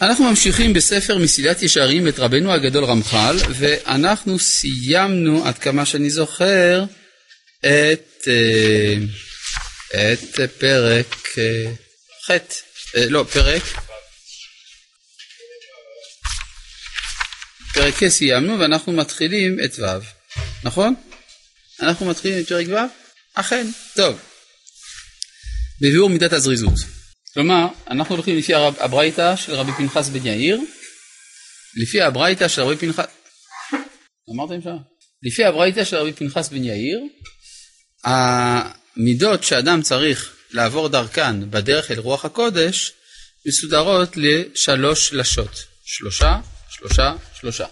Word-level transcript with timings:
אנחנו 0.00 0.24
ממשיכים 0.24 0.72
בספר 0.72 1.18
מסילת 1.18 1.62
ישרים 1.62 2.08
את 2.08 2.18
רבנו 2.18 2.52
הגדול 2.52 2.84
רמח"ל, 2.84 3.36
ואנחנו 3.50 4.38
סיימנו, 4.38 5.46
עד 5.46 5.58
כמה 5.58 5.86
שאני 5.86 6.10
זוכר, 6.10 6.84
את, 7.60 8.28
אה, 8.28 10.12
את 10.12 10.40
פרק 10.58 11.14
אה, 11.38 11.72
ח', 12.26 12.30
אה, 12.96 13.06
לא, 13.08 13.24
פרק, 13.32 13.62
פרק 17.74 18.02
ה' 18.02 18.10
סיימנו 18.10 18.58
ואנחנו 18.58 18.92
מתחילים 18.92 19.56
את 19.64 19.78
ו', 19.78 19.84
נכון? 20.64 20.94
אנחנו 21.80 22.06
מתחילים 22.06 22.40
את 22.40 22.48
פרק 22.48 22.66
ו'? 22.68 22.76
אכן, 23.34 23.66
טוב. 23.94 24.18
בביאור 25.80 26.10
מידת 26.10 26.32
הזריזות. 26.32 26.95
כלומר, 27.36 27.66
אנחנו 27.90 28.14
הולכים 28.14 28.38
לפי 28.38 28.54
הברייתא 28.54 29.36
של 29.36 29.54
רבי 29.54 29.72
פנחס 29.72 30.08
בן 30.08 30.26
יאיר, 30.26 30.60
לפי 31.82 32.02
הברייתא 32.02 32.48
של 32.48 32.62
רבי 32.62 32.76
פנחס... 32.76 33.04
אמרתם 34.34 34.62
שם? 34.62 34.76
לפי 35.22 35.44
הברייתא 35.44 35.84
של 35.84 35.96
רבי 35.96 36.12
פנחס 36.12 36.48
בן 36.48 36.64
יאיר, 36.64 37.00
המידות 38.04 39.44
שאדם 39.44 39.82
צריך 39.82 40.36
לעבור 40.50 40.88
דרכן 40.88 41.50
בדרך 41.50 41.90
אל 41.90 41.98
רוח 41.98 42.24
הקודש, 42.24 42.92
מסודרות 43.46 44.16
לשלוש 44.16 45.08
שלשות. 45.08 45.64
שלושה, 45.84 46.40
שלושה, 46.70 47.12
שלושה. 47.40 47.66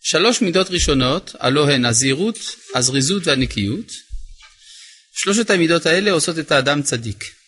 שלוש 0.00 0.40
מידות 0.40 0.70
ראשונות, 0.70 1.34
הלא 1.38 1.70
הן 1.70 1.84
הזהירות, 1.84 2.38
הזריזות 2.74 3.26
והנקיות. 3.26 3.92
שלושת 5.14 5.50
המידות 5.50 5.86
האלה 5.86 6.10
עושות 6.10 6.38
את 6.38 6.52
האדם 6.52 6.82
צדיק. 6.82 7.41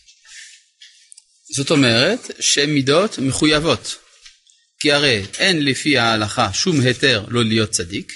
זאת 1.56 1.70
אומרת 1.70 2.30
שהן 2.40 2.70
מידות 2.70 3.18
מחויבות. 3.18 3.96
כי 4.80 4.92
הרי 4.92 5.22
אין 5.38 5.64
לפי 5.64 5.98
ההלכה 5.98 6.52
שום 6.52 6.80
היתר 6.80 7.24
לא 7.28 7.44
להיות 7.44 7.70
צדיק, 7.70 8.12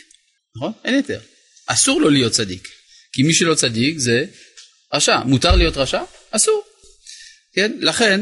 נכון? 0.56 0.72
אין 0.84 0.94
היתר. 0.94 1.20
אסור 1.66 2.00
לו 2.00 2.10
להיות 2.10 2.32
צדיק. 2.32 2.68
כי 3.12 3.22
מי 3.22 3.34
שלא 3.34 3.54
צדיק 3.54 3.98
זה 3.98 4.24
רשע. 4.94 5.18
מותר 5.24 5.56
להיות 5.56 5.76
רשע? 5.76 6.02
אסור. 6.30 6.62
כן? 7.54 7.72
לכן 7.80 8.20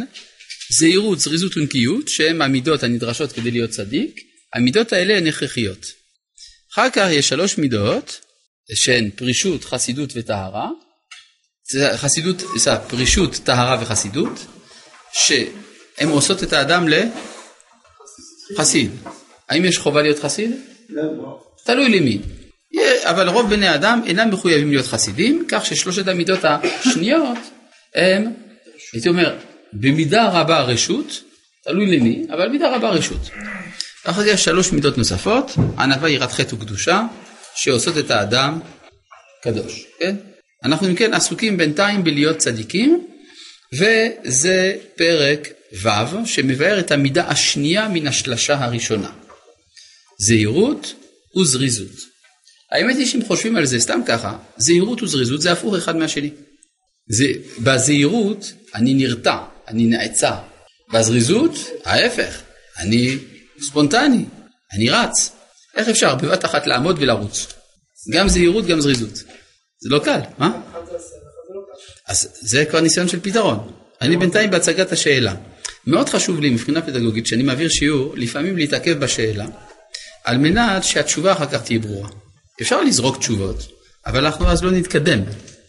זהירות, 0.71 1.21
זריזות 1.21 1.57
ונקיות, 1.57 2.09
שהן 2.09 2.43
המידות 2.43 2.83
הנדרשות 2.83 3.33
כדי 3.33 3.51
להיות 3.51 3.71
צדיק, 3.71 4.21
המידות 4.55 4.93
האלה 4.93 5.17
הן 5.17 5.27
הכרחיות. 5.27 5.87
אחר 6.75 6.91
כך 6.93 7.09
יש 7.11 7.29
שלוש 7.29 7.59
מידות 7.59 8.21
שהן 8.75 9.11
פרישות, 9.11 9.65
חסידות 9.65 10.13
וטהרה. 10.15 10.69
חסידות, 11.97 12.43
פרישות, 12.89 13.35
טהרה 13.45 13.83
וחסידות. 13.83 14.56
שהן 15.17 16.09
עושות 16.09 16.43
את 16.43 16.53
האדם 16.53 16.87
לחסיד. 18.51 18.91
האם 19.49 19.65
יש 19.65 19.79
חובה 19.79 20.03
להיות 20.03 20.19
חסיד? 20.19 20.51
לא. 20.89 21.41
תלוי 21.65 21.89
למי. 21.89 22.19
אבל 23.03 23.29
רוב 23.29 23.51
בני 23.51 23.75
אדם 23.75 24.01
אינם 24.07 24.31
מחויבים 24.31 24.71
להיות 24.71 24.87
חסידים, 24.87 25.45
כך 25.49 25.67
ששלושת 25.67 26.09
המידות 26.09 26.41
השניות 26.43 27.39
הם, 27.95 28.33
הייתי 28.93 29.09
אומר, 29.09 29.39
במידה 29.73 30.29
רבה 30.29 30.61
רשות, 30.61 31.23
תלוי 31.65 31.97
למי, 31.97 32.27
אבל 32.31 32.49
במידה 32.49 32.77
רבה 32.77 32.89
רשות. 32.89 33.31
אחר 34.05 34.23
כך 34.23 34.29
יש 34.29 34.45
שלוש 34.45 34.73
מידות 34.73 34.99
נוספות, 34.99 35.51
ענווה, 35.79 36.11
יראת 36.11 36.33
חטא 36.33 36.55
וקדושה, 36.55 37.03
שעושות 37.55 37.99
את 37.99 38.11
האדם 38.11 38.61
קדוש, 39.43 39.87
כן? 39.99 40.17
אנחנו 40.65 40.89
אם 40.89 40.95
כן 40.95 41.15
עסוקים 41.15 41.57
בינתיים 41.57 42.05
בלהיות 42.05 42.37
צדיקים, 42.37 43.07
וזה 43.73 44.77
פרק 44.97 45.49
ו' 45.83 46.27
שמבאר 46.27 46.81
את 46.81 46.91
המידה 46.91 47.29
השנייה 47.29 47.89
מן 47.89 48.07
השלשה 48.07 48.65
הראשונה. 48.65 49.11
זהירות 50.19 50.95
וזריזות. 51.41 52.17
האמת 52.73 52.97
היא 52.97 53.07
שאם 53.07 53.25
חושבים 53.27 53.57
על 53.57 53.67
זה 53.67 53.81
סתם 53.81 54.01
ככה, 54.07 54.39
זהירות 54.57 55.03
וזריזות 55.03 55.43
זה 55.43 55.53
הפוך 55.53 55.75
אחד 55.75 55.97
מהשני. 55.97 56.31
זה, 57.09 57.27
בזהירות 57.59 58.53
אני 58.75 58.95
נרתע, 58.95 59.39
אני 59.69 59.87
נעצר. 59.87 60.35
בזריזות, 60.93 61.53
ההפך, 61.85 62.43
אני 62.79 63.19
ספונטני, 63.61 64.25
אני 64.73 64.91
רץ. 64.91 65.31
איך 65.77 65.89
אפשר 65.89 66.15
בבת 66.15 66.45
אחת 66.45 66.67
לעמוד 66.67 66.97
ולרוץ? 66.99 67.47
גם 68.13 68.29
זהירות, 68.29 68.67
גם 68.67 68.81
זריזות. 68.81 69.15
זה 69.79 69.89
לא 69.91 69.99
קל, 69.99 70.21
מה? 70.39 70.61
אז 72.09 72.29
זה 72.41 72.65
כבר 72.65 72.81
ניסיון 72.81 73.09
של 73.09 73.21
פתרון. 73.21 73.73
אני 74.01 74.17
בינתיים 74.17 74.51
בהצגת 74.51 74.93
השאלה. 74.93 75.35
מאוד 75.87 76.09
חשוב 76.09 76.41
לי 76.41 76.51
מבחינה 76.51 76.83
פדגוגית 76.83 77.27
שאני 77.27 77.43
מעביר 77.43 77.69
שיעור, 77.69 78.15
לפעמים 78.17 78.57
להתעכב 78.57 78.99
בשאלה, 78.99 79.47
על 80.25 80.39
מנת 80.39 80.85
שהתשובה 80.85 81.33
אחר 81.33 81.47
כך 81.47 81.63
תהיה 81.63 81.79
ברורה. 81.79 82.09
אפשר 82.63 82.81
לזרוק 82.81 83.19
תשובות, 83.19 83.69
אבל 84.07 84.25
אנחנו 84.25 84.51
אז 84.51 84.65
לא 84.65 84.71
נתקדם. 84.71 85.21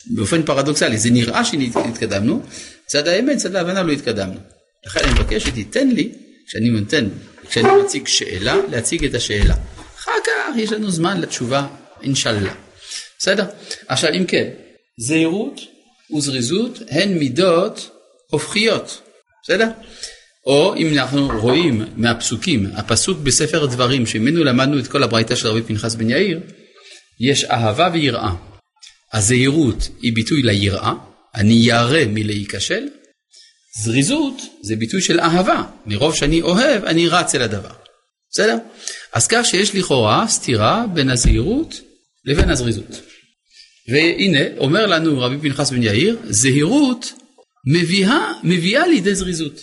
באופן 0.06 0.44
פרדוקסלי, 0.44 0.98
זה 0.98 1.10
נראה 1.10 1.46
שהתקדמנו, 1.46 2.42
צד 2.86 3.08
האמת, 3.08 3.38
צד 3.38 3.56
ההבנה 3.56 3.84
לא 3.84 3.92
התקדמנו. 3.92 4.40
לכן 4.86 5.00
אני 5.04 5.12
מבקש 5.12 5.44
שתיתן 5.44 5.88
לי, 5.88 6.12
כשאני 6.48 6.70
נותן, 6.70 7.08
כשאני 7.50 7.68
מציג 7.84 8.08
שאלה, 8.08 8.56
להציג 8.72 9.06
את 9.06 9.14
השאלה. 9.14 9.56
אחר 10.00 10.12
כך 10.26 10.58
יש 10.58 10.72
לנו 10.72 10.92
זמן 10.92 11.22
לתשובה, 11.22 11.68
אינשאללה. 12.04 12.54
בסדר? 13.20 13.46
עכשיו 13.88 14.14
אם 14.14 14.26
כן, 14.26 14.50
זהירות 14.98 15.62
וזריזות 16.16 16.80
הן 16.90 17.18
מידות 17.18 17.90
הופכיות, 18.32 19.02
בסדר? 19.44 19.70
או 20.46 20.76
אם 20.76 20.94
אנחנו 20.94 21.30
רואים 21.42 21.86
מהפסוקים, 21.96 22.66
הפסוק 22.74 23.20
בספר 23.20 23.66
דברים 23.66 24.06
שממנו 24.06 24.44
למדנו 24.44 24.80
את 24.80 24.88
כל 24.88 25.04
הברייתא 25.04 25.36
של 25.36 25.48
רבי 25.48 25.62
פנחס 25.62 25.96
בן 25.96 26.10
יאיר, 26.10 26.40
יש 27.20 27.46
אהבה 27.46 27.90
ויראה. 27.94 28.32
הזהירות 29.14 29.90
היא 30.02 30.14
ביטוי 30.14 30.42
ליראה, 30.42 30.94
אני 31.36 31.54
ירא 31.54 32.06
מלהיכשל, 32.08 32.88
זריזות 33.84 34.42
זה 34.62 34.76
ביטוי 34.76 35.02
של 35.02 35.20
אהבה, 35.20 35.64
מרוב 35.86 36.16
שאני 36.16 36.42
אוהב 36.42 36.86
אני 36.86 37.08
רץ 37.08 37.36
אל 37.36 37.42
הדבר, 37.42 37.72
בסדר? 38.32 38.58
אז 39.14 39.28
כך 39.28 39.46
שיש 39.46 39.76
לכאורה 39.76 40.26
סתירה 40.28 40.86
בין 40.94 41.10
הזהירות 41.10 41.82
לבין 42.26 42.50
הזריזות. 42.50 43.02
והנה, 43.90 44.40
אומר 44.58 44.86
לנו 44.86 45.20
רבי 45.20 45.38
פנחס 45.38 45.72
בן 45.72 45.84
יאיר, 45.84 46.18
זהירות 46.24 47.14
מביאה, 47.74 48.32
מביאה 48.44 48.88
לידי 48.88 49.16
זריזות. 49.16 49.62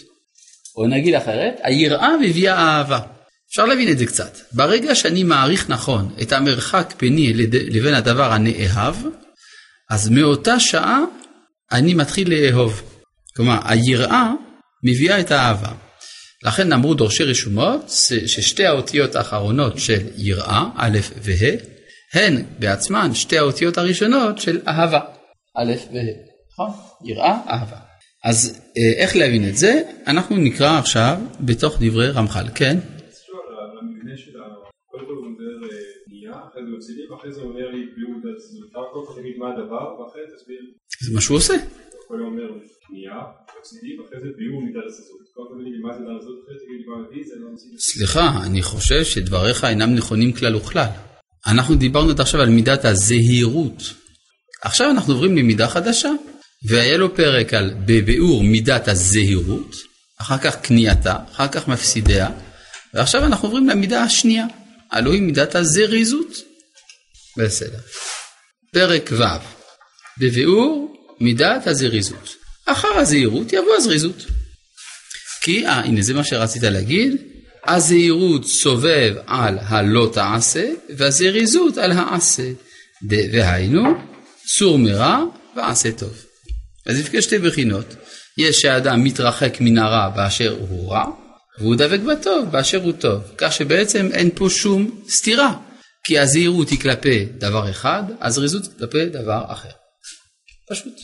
או 0.77 0.87
נגיד 0.87 1.15
אחרת, 1.15 1.55
היראה 1.63 2.17
מביאה 2.23 2.59
אהבה. 2.59 3.01
אפשר 3.51 3.65
להבין 3.65 3.89
את 3.89 3.99
זה 3.99 4.07
קצת. 4.07 4.39
ברגע 4.53 4.95
שאני 4.95 5.23
מעריך 5.23 5.71
נכון 5.71 6.15
את 6.23 6.33
המרחק 6.33 6.95
ביני 7.01 7.33
לבין 7.51 7.95
הדבר 7.95 8.33
הנאהב, 8.33 8.95
אז 9.91 10.09
מאותה 10.09 10.61
שעה 10.61 11.01
אני 11.73 11.95
מתחיל 11.95 12.35
לאהוב. 12.35 12.83
כלומר, 13.37 13.59
היראה 13.65 14.33
מביאה 14.85 15.21
את 15.21 15.31
האהבה. 15.31 15.73
לכן 16.43 16.73
אמרו 16.73 16.95
דורשי 16.95 17.25
רשומות 17.25 17.85
ששתי 18.27 18.67
האותיות 18.67 19.15
האחרונות 19.15 19.79
של 19.79 20.01
יראה, 20.17 20.65
א' 20.77 20.99
וה', 21.23 21.74
הן 22.15 22.43
בעצמן 22.59 23.15
שתי 23.15 23.39
האותיות 23.39 23.79
הראשונות 23.79 24.39
של 24.39 24.61
אהבה, 24.69 25.01
א' 25.57 25.73
וה', 25.93 26.03
נכון? 26.53 26.71
יראה, 27.05 27.41
אהבה. 27.49 27.77
אז 28.25 28.61
אה, 28.79 29.03
איך 29.03 29.17
להבין 29.17 29.49
את 29.49 29.57
זה? 29.57 29.83
אנחנו 30.07 30.37
נקרא 30.37 30.79
עכשיו 30.79 31.17
בתוך 31.41 31.77
דברי 31.81 32.11
רמח"ל, 32.11 32.47
כן? 32.55 32.77
זה 41.01 41.15
מה 41.15 41.21
שהוא 41.21 41.37
עושה. 41.37 41.55
סליחה, 47.79 48.47
אני 48.47 48.63
חושב 48.63 49.05
שדבריך 49.05 49.65
אינם 49.65 49.95
נכונים 49.95 50.33
כלל 50.33 50.57
וכלל. 50.57 51.14
אנחנו 51.47 51.75
דיברנו 51.75 52.11
עד 52.11 52.21
עכשיו 52.21 52.41
על 52.41 52.49
מידת 52.49 52.85
הזהירות. 52.85 53.83
עכשיו 54.63 54.91
אנחנו 54.91 55.13
עוברים 55.13 55.37
למידה 55.37 55.69
חדשה, 55.69 56.11
והיה 56.65 56.97
לו 56.97 57.17
פרק 57.17 57.55
על 57.55 57.75
בביאור 57.85 58.43
מידת 58.43 58.89
הזהירות, 58.89 59.77
אחר 60.21 60.39
כך 60.39 60.57
כניעתה, 60.63 61.17
אחר 61.33 61.49
כך 61.49 61.69
מפסידיה, 61.69 62.29
ועכשיו 62.95 63.25
אנחנו 63.25 63.49
עוברים 63.49 63.69
למידה 63.69 64.03
השנייה, 64.03 64.45
הלוא 64.91 65.13
היא 65.13 65.23
מידת 65.23 65.55
הזריזות. 65.55 66.37
בסדר. 67.39 67.79
פרק 68.73 69.11
ו' 69.13 69.25
בביאור 70.19 70.97
מידת 71.21 71.67
הזריזות. 71.67 72.35
אחר 72.67 72.99
הזהירות 72.99 73.53
יבוא 73.53 73.77
הזריזות. 73.77 74.25
כי, 75.41 75.67
אה, 75.67 75.81
הנה 75.81 76.03
זה 76.03 76.15
מה 76.15 76.25
שרצית 76.25 76.63
להגיד, 76.63 77.34
הזהירות 77.67 78.45
סובב 78.45 79.15
על 79.27 79.59
הלא 79.61 80.11
תעשה, 80.13 80.71
והזריזות 80.97 81.79
על 81.79 81.93
העשה. 81.93 82.53
והיינו, 83.11 83.83
סור 84.47 84.79
מרע 84.79 85.25
ועשה 85.57 85.93
טוב. 85.93 86.25
אז 86.87 86.99
יש 87.13 87.25
שתי 87.25 87.39
בחינות. 87.39 87.95
יש 88.39 88.57
שהאדם 88.57 89.05
מתרחק 89.05 89.61
מן 89.61 89.79
הרע 89.79 90.09
באשר 90.09 90.57
הוא 90.69 90.93
רע, 90.93 91.05
והוא 91.59 91.77
דבק 91.77 92.01
בטוב 92.01 92.51
באשר 92.51 92.83
הוא 92.83 92.93
טוב, 92.93 93.23
כך 93.39 93.53
שבעצם 93.53 94.09
אין 94.13 94.31
פה 94.35 94.51
שום 94.51 95.05
סתירה, 95.09 95.57
כי 96.05 96.19
הזהירות 96.19 96.71
היא 96.71 96.81
כלפי 96.81 97.25
דבר 97.25 97.71
אחד, 97.71 98.03
הזריזות 98.21 98.63
כלפי 98.79 99.07
דבר 99.07 99.45
אחר. 99.49 99.69
פשוט. 100.71 100.95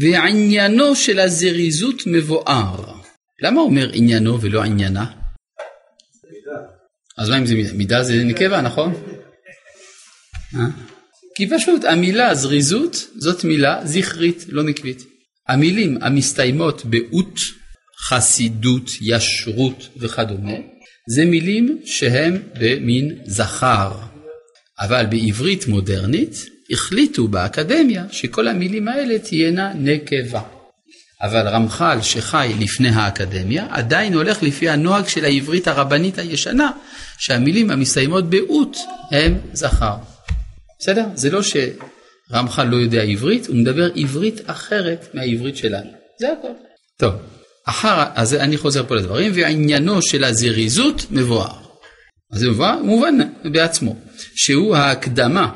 ועניינו 0.00 0.96
של 0.96 1.20
הזריזות 1.20 2.02
מבואר. 2.06 2.94
למה 3.42 3.60
אומר 3.60 3.90
עניינו 3.92 4.40
ולא 4.40 4.62
עניינה? 4.62 5.19
אז 7.20 7.28
מה 7.28 7.38
אם 7.38 7.46
זה 7.46 7.54
מידה? 7.54 7.72
מידה 7.72 8.02
זה 8.02 8.24
נקבה, 8.24 8.60
נכון? 8.60 8.94
אה? 10.56 10.66
כי 11.36 11.48
פשוט 11.50 11.84
המילה 11.84 12.34
זריזות 12.34 13.06
זאת 13.16 13.44
מילה 13.44 13.80
זכרית, 13.84 14.44
לא 14.48 14.62
נקבית. 14.62 15.02
המילים 15.48 15.98
המסתיימות 16.02 16.84
באות, 16.84 17.40
חסידות, 17.98 18.90
ישרות 19.00 19.88
וכדומה, 19.96 20.52
זה 21.08 21.24
מילים 21.24 21.80
שהם 21.84 22.42
במין 22.60 23.18
זכר. 23.26 23.92
אבל 24.80 25.06
בעברית 25.06 25.66
מודרנית 25.66 26.46
החליטו 26.70 27.28
באקדמיה 27.28 28.04
שכל 28.10 28.48
המילים 28.48 28.88
האלה 28.88 29.18
תהיינה 29.18 29.72
נקבה. 29.74 30.59
אבל 31.22 31.48
רמח"ל 31.48 31.98
שחי 32.02 32.52
לפני 32.60 32.88
האקדמיה 32.88 33.66
עדיין 33.70 34.14
הולך 34.14 34.42
לפי 34.42 34.68
הנוהג 34.68 35.06
של 35.06 35.24
העברית 35.24 35.68
הרבנית 35.68 36.18
הישנה 36.18 36.70
שהמילים 37.18 37.70
המסתיימות 37.70 38.30
באות 38.30 38.76
הם 39.10 39.38
זכר. 39.52 39.94
בסדר? 40.78 41.04
זה 41.14 41.30
לא 41.30 41.40
שרמח"ל 41.42 42.64
לא 42.64 42.76
יודע 42.76 43.02
עברית, 43.02 43.46
הוא 43.46 43.56
מדבר 43.56 43.90
עברית 43.96 44.40
אחרת 44.46 45.08
מהעברית 45.14 45.56
שלנו. 45.56 45.90
זה 46.20 46.26
הכל. 46.32 46.48
טוב, 46.96 47.14
אחר, 47.66 48.04
אז 48.14 48.34
אני 48.34 48.56
חוזר 48.56 48.86
פה 48.86 48.96
לדברים, 48.96 49.32
ועניינו 49.34 50.02
של 50.02 50.24
הזריזות 50.24 51.06
מבואר. 51.10 51.52
אז 52.32 52.40
זה 52.40 52.50
מבואר, 52.50 52.82
מובן 52.82 53.18
בעצמו, 53.52 53.96
שהוא 54.34 54.76
ההקדמה 54.76 55.52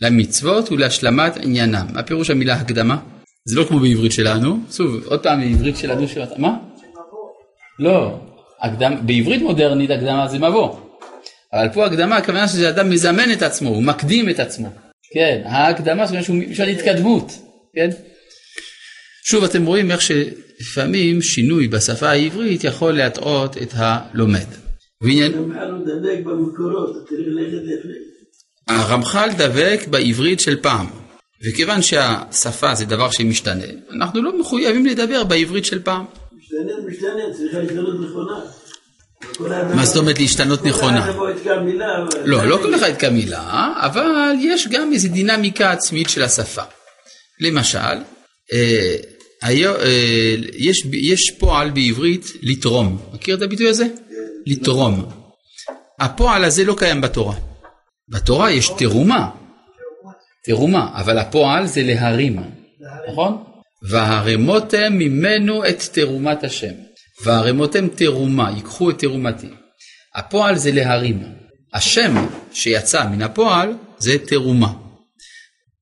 למצוות 0.00 0.72
ולהשלמת 0.72 1.36
עניינם. 1.36 1.86
מה 1.92 2.02
פירוש 2.02 2.30
המילה 2.30 2.54
הקדמה? 2.54 2.96
זה 3.44 3.60
לא 3.60 3.64
כמו 3.64 3.78
בעברית 3.78 4.12
שלנו, 4.12 4.58
שוב, 4.72 5.04
עוד 5.04 5.22
פעם 5.22 5.40
בעברית 5.40 5.76
שלנו, 5.76 6.08
שאתה, 6.08 6.34
מה? 6.38 6.56
לא, 7.78 8.18
הקדמה, 8.60 8.96
בעברית 8.96 9.42
מודרנית 9.42 9.90
הקדמה 9.90 10.28
זה 10.28 10.38
מבוא. 10.38 10.76
אבל 11.52 11.68
פה 11.74 11.86
הקדמה 11.86 12.16
הכוונה 12.16 12.48
שזה 12.48 12.68
אדם 12.68 12.90
מזמן 12.90 13.32
את 13.32 13.42
עצמו, 13.42 13.68
הוא 13.68 13.82
מקדים 13.82 14.30
את 14.30 14.40
עצמו. 14.40 14.68
כן, 15.14 15.42
ההקדמה 15.44 16.08
אומרת 16.08 16.24
שהוא 16.24 16.36
של 16.52 16.68
התקדמות, 16.68 17.32
כן? 17.74 17.90
שוב 19.24 19.44
אתם 19.44 19.66
רואים 19.66 19.90
איך 19.90 20.00
שלפעמים 20.00 21.22
שינוי 21.22 21.68
בשפה 21.68 22.08
העברית 22.08 22.64
יכול 22.64 22.92
להטעות 22.92 23.56
את 23.56 23.72
הלומד. 23.74 24.46
ועניין... 25.02 25.32
הרמח"ל 28.68 29.28
דבק 29.38 29.80
בעברית 29.90 30.40
של 30.40 30.62
פעם, 30.62 30.86
וכיוון 31.48 31.82
שהשפה 31.82 32.74
זה 32.74 32.84
דבר 32.84 33.10
שמשתנה, 33.10 33.64
אנחנו 33.92 34.22
לא 34.22 34.40
מחויבים 34.40 34.86
לדבר 34.86 35.24
בעברית 35.24 35.64
של 35.64 35.82
פעם. 35.82 36.04
משתנה, 36.38 36.72
משתנה, 36.88 37.22
צריכה 37.36 37.58
להשתנות 37.58 38.00
נכונה. 38.00 38.40
מה 39.74 39.84
זאת 39.84 39.96
אומרת 39.96 40.18
להשתנות 40.18 40.64
נכונה? 40.64 41.12
לא, 42.24 42.46
לא 42.46 42.56
כל 42.56 42.74
אחד 42.74 42.88
יתקע 42.88 43.10
מילה, 43.10 43.72
אבל 43.76 44.06
יש 44.40 44.68
גם 44.68 44.92
איזו 44.92 45.08
דינמיקה 45.08 45.72
עצמית 45.72 46.08
של 46.08 46.22
השפה. 46.22 46.62
למשל, 47.40 47.78
אה, 48.52 48.96
אה, 49.44 50.34
יש, 50.52 50.86
יש 50.92 51.30
פועל 51.38 51.70
בעברית 51.70 52.26
לתרום. 52.42 52.98
מכיר 53.12 53.36
את 53.36 53.42
הביטוי 53.42 53.68
הזה? 53.68 53.86
לתרום. 54.46 55.04
הפועל 56.00 56.44
הזה 56.44 56.64
לא 56.64 56.74
קיים 56.78 57.00
בתורה. 57.00 57.34
בתורה 58.08 58.50
יש 58.50 58.70
תרומה. 58.78 59.41
תרומה, 60.44 60.90
אבל 60.94 61.18
הפועל 61.18 61.66
זה 61.66 61.82
להרים, 61.82 62.36
נכון? 63.12 63.44
והרמותם 63.90 64.92
ממנו 64.92 65.66
את 65.66 65.82
תרומת 65.92 66.44
השם. 66.44 66.72
והרמותם 67.24 67.88
תרומה, 67.88 68.50
ייקחו 68.56 68.90
את 68.90 68.98
תרומתי. 68.98 69.50
הפועל 70.14 70.56
זה 70.56 70.72
להרים. 70.72 71.22
השם 71.74 72.26
שיצא 72.52 73.08
מן 73.08 73.22
הפועל 73.22 73.74
זה 73.98 74.18
תרומה. 74.26 74.72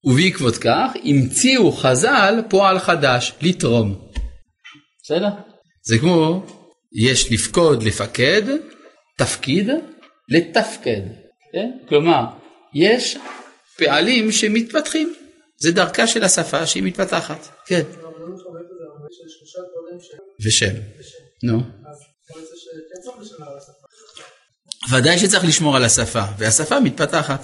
ובעקבות 0.05 0.57
כך 0.57 0.91
המציאו 1.05 1.73
חז"ל 1.73 2.43
פועל 2.49 2.79
חדש, 2.79 3.33
לתרום. 3.43 4.09
בסדר? 5.03 5.29
זה 5.83 5.99
כמו, 5.99 6.47
יש 6.93 7.33
לפקוד, 7.33 7.83
לפקד, 7.83 8.43
תפקיד, 9.19 9.69
לתפקד. 10.29 11.03
כן? 11.53 11.71
כלומר, 11.89 12.25
יש 12.75 13.19
פעלים 13.85 14.33
שמתפתחים. 14.33 15.15
זה 15.59 15.73
דרכה 15.73 16.07
של 16.07 16.25
השפה 16.25 16.67
שהיא 16.67 16.83
מתפתחת. 16.83 17.49
כן. 17.67 17.83
ושם. 20.45 20.75
נו. 21.43 21.61
ודאי 24.91 25.19
שצריך 25.19 25.45
לשמור 25.45 25.77
על 25.77 25.85
השפה, 25.85 26.23
והשפה 26.39 26.81
מתפתחת. 26.81 27.41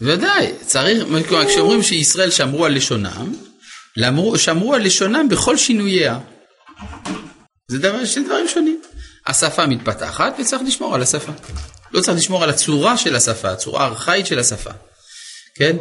ודאי, 0.00 0.54
צריך, 0.66 1.04
כשאומרים 1.48 1.82
שישראל 1.82 2.30
שמרו 2.30 2.64
על 2.64 2.74
לשונם, 2.74 3.34
שמרו 4.36 4.74
על 4.74 4.84
לשונם 4.84 5.28
בכל 5.28 5.56
שינוייה. 5.56 6.18
זה 7.68 7.78
דבר, 7.78 8.04
שני 8.04 8.24
דברים 8.24 8.48
שונים. 8.48 8.82
השפה 9.26 9.66
מתפתחת 9.66 10.34
וצריך 10.38 10.62
לשמור 10.66 10.94
על 10.94 11.02
השפה. 11.02 11.32
לא 11.92 12.00
צריך 12.00 12.18
לשמור 12.18 12.42
על 12.42 12.50
הצורה 12.50 12.96
של 12.96 13.16
השפה, 13.16 13.50
הצורה 13.50 13.84
הארכאית 13.84 14.26
של 14.26 14.38
השפה. 14.38 14.70
כן? 15.54 15.76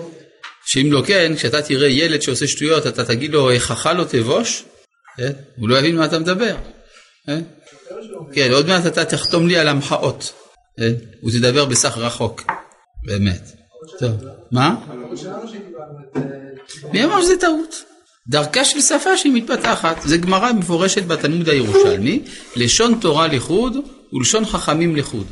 שאם 0.66 0.92
לא 0.92 1.04
כן, 1.08 1.36
כשאתה 1.36 1.62
תראה 1.62 1.88
ילד 1.88 2.22
שעושה 2.22 2.48
שטויות, 2.48 2.88
אתה 2.88 3.06
תגיד 3.06 3.32
לו, 3.32 3.52
איככה 3.52 3.94
לא 3.94 4.04
תבוש? 4.04 4.64
כן? 5.18 5.32
הוא 5.56 5.70
לא 5.70 5.78
יבין 5.78 5.96
מה 5.96 6.06
אתה 6.06 6.20
מדבר. 6.20 6.56
כן? 7.26 7.42
כן, 8.34 8.52
עוד 8.52 8.68
מעט 8.68 8.86
אתה 8.86 9.06
תחתום 9.06 9.48
לי 9.48 9.58
על 9.58 9.68
המחאות. 9.68 10.34
כן? 10.78 10.94
הוא 11.22 11.32
תדבר 11.32 11.66
בסך 11.66 11.98
רחוק. 11.98 12.44
באמת. 13.06 13.52
טוב. 14.00 14.12
מה? 14.52 14.76
מי 16.94 17.04
אמר 17.04 17.22
שזה 17.22 17.38
טעות? 17.38 17.84
דרכה 18.28 18.66
של 18.66 18.82
שפה 18.82 19.18
שהיא 19.18 19.34
מתפתחת. 19.34 20.02
זה 20.02 20.18
גמרא 20.18 20.52
מפורשת 20.52 21.04
בתלמוד 21.04 21.50
הירושלמי, 21.50 22.24
לשון 22.56 22.98
תורה 23.02 23.28
לחוד 23.28 23.78
ולשון 24.14 24.46
חכמים 24.46 24.96
לחוד. 24.96 25.28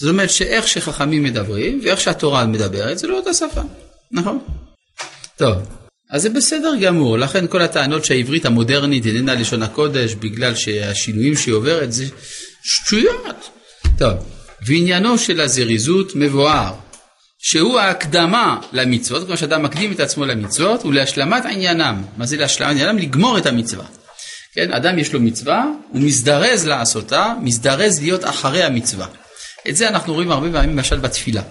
זאת 0.00 0.10
אומרת 0.10 0.30
שאיך 0.30 0.68
שחכמים 0.68 1.22
מדברים 1.22 1.80
ואיך 1.84 2.00
שהתורה 2.00 2.46
מדברת 2.46 2.98
זה 2.98 3.06
לא 3.06 3.16
אותה 3.16 3.34
שפה, 3.34 3.60
נכון? 4.12 4.38
טוב, 5.36 5.56
אז 6.10 6.22
זה 6.22 6.30
בסדר 6.30 6.72
גמור, 6.80 7.18
לכן 7.18 7.46
כל 7.46 7.62
הטענות 7.62 8.04
שהעברית 8.04 8.46
המודרנית 8.46 9.06
איננה 9.06 9.34
לשון 9.34 9.62
הקודש 9.62 10.14
בגלל 10.14 10.54
שהשינויים 10.54 11.36
שהיא 11.36 11.54
עוברת 11.54 11.92
זה 11.92 12.04
שטויות. 12.62 13.50
טוב, 13.98 14.12
ועניינו 14.66 15.18
של 15.18 15.40
הזריזות 15.40 16.12
מבואר, 16.14 16.72
שהוא 17.38 17.78
ההקדמה 17.78 18.60
למצוות, 18.72 19.26
כמו 19.26 19.36
שאדם 19.36 19.62
מקדים 19.62 19.92
את 19.92 20.00
עצמו 20.00 20.24
למצוות, 20.24 20.84
ולהשלמת 20.84 21.44
עניינם. 21.44 22.02
מה 22.16 22.26
זה 22.26 22.36
להשלמת 22.36 22.70
עניינם? 22.70 22.98
לגמור 22.98 23.38
את 23.38 23.46
המצווה. 23.46 23.84
כן, 24.54 24.72
אדם 24.72 24.98
יש 24.98 25.12
לו 25.12 25.20
מצווה, 25.20 25.64
הוא 25.88 26.02
מזדרז 26.02 26.66
לעשותה, 26.66 27.34
מזדרז 27.42 28.00
להיות 28.00 28.24
אחרי 28.24 28.62
המצווה. 28.62 29.06
את 29.68 29.76
זה 29.76 29.88
אנחנו 29.88 30.14
רואים 30.14 30.30
הרבה 30.30 30.52
פעמים 30.52 30.70
למשל 30.70 30.98
בתפילה. 30.98 31.42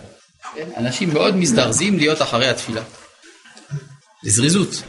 כן? 0.56 0.70
אנשים 0.78 1.14
מאוד 1.14 1.36
מזדרזים 1.36 1.98
להיות 1.98 2.22
אחרי 2.22 2.48
התפילה. 2.48 2.82
לזריזות. 4.24 4.84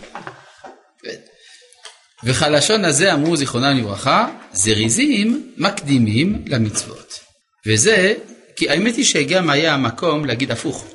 כן. 1.02 1.16
וכלשון 2.24 2.84
הזה 2.84 3.12
אמרו 3.12 3.36
זיכרונם 3.36 3.78
לברכה, 3.78 4.28
זריזים 4.52 5.52
מקדימים 5.56 6.44
למצוות. 6.46 7.20
וזה, 7.66 8.14
כי 8.56 8.70
האמת 8.70 8.96
היא 8.96 9.04
שגם 9.04 9.50
היה 9.50 9.74
המקום 9.74 10.24
להגיד 10.24 10.50
הפוך, 10.50 10.86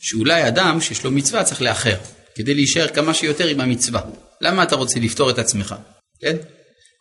שאולי 0.00 0.48
אדם 0.48 0.80
שיש 0.80 1.04
לו 1.04 1.10
מצווה 1.10 1.44
צריך 1.44 1.62
לאחר, 1.62 1.96
כדי 2.34 2.54
להישאר 2.54 2.88
כמה 2.88 3.14
שיותר 3.14 3.46
עם 3.46 3.60
המצווה. 3.60 4.00
למה 4.40 4.62
אתה 4.62 4.76
רוצה 4.76 5.00
לפתור 5.00 5.30
את 5.30 5.38
עצמך? 5.38 5.74
כן? 6.20 6.36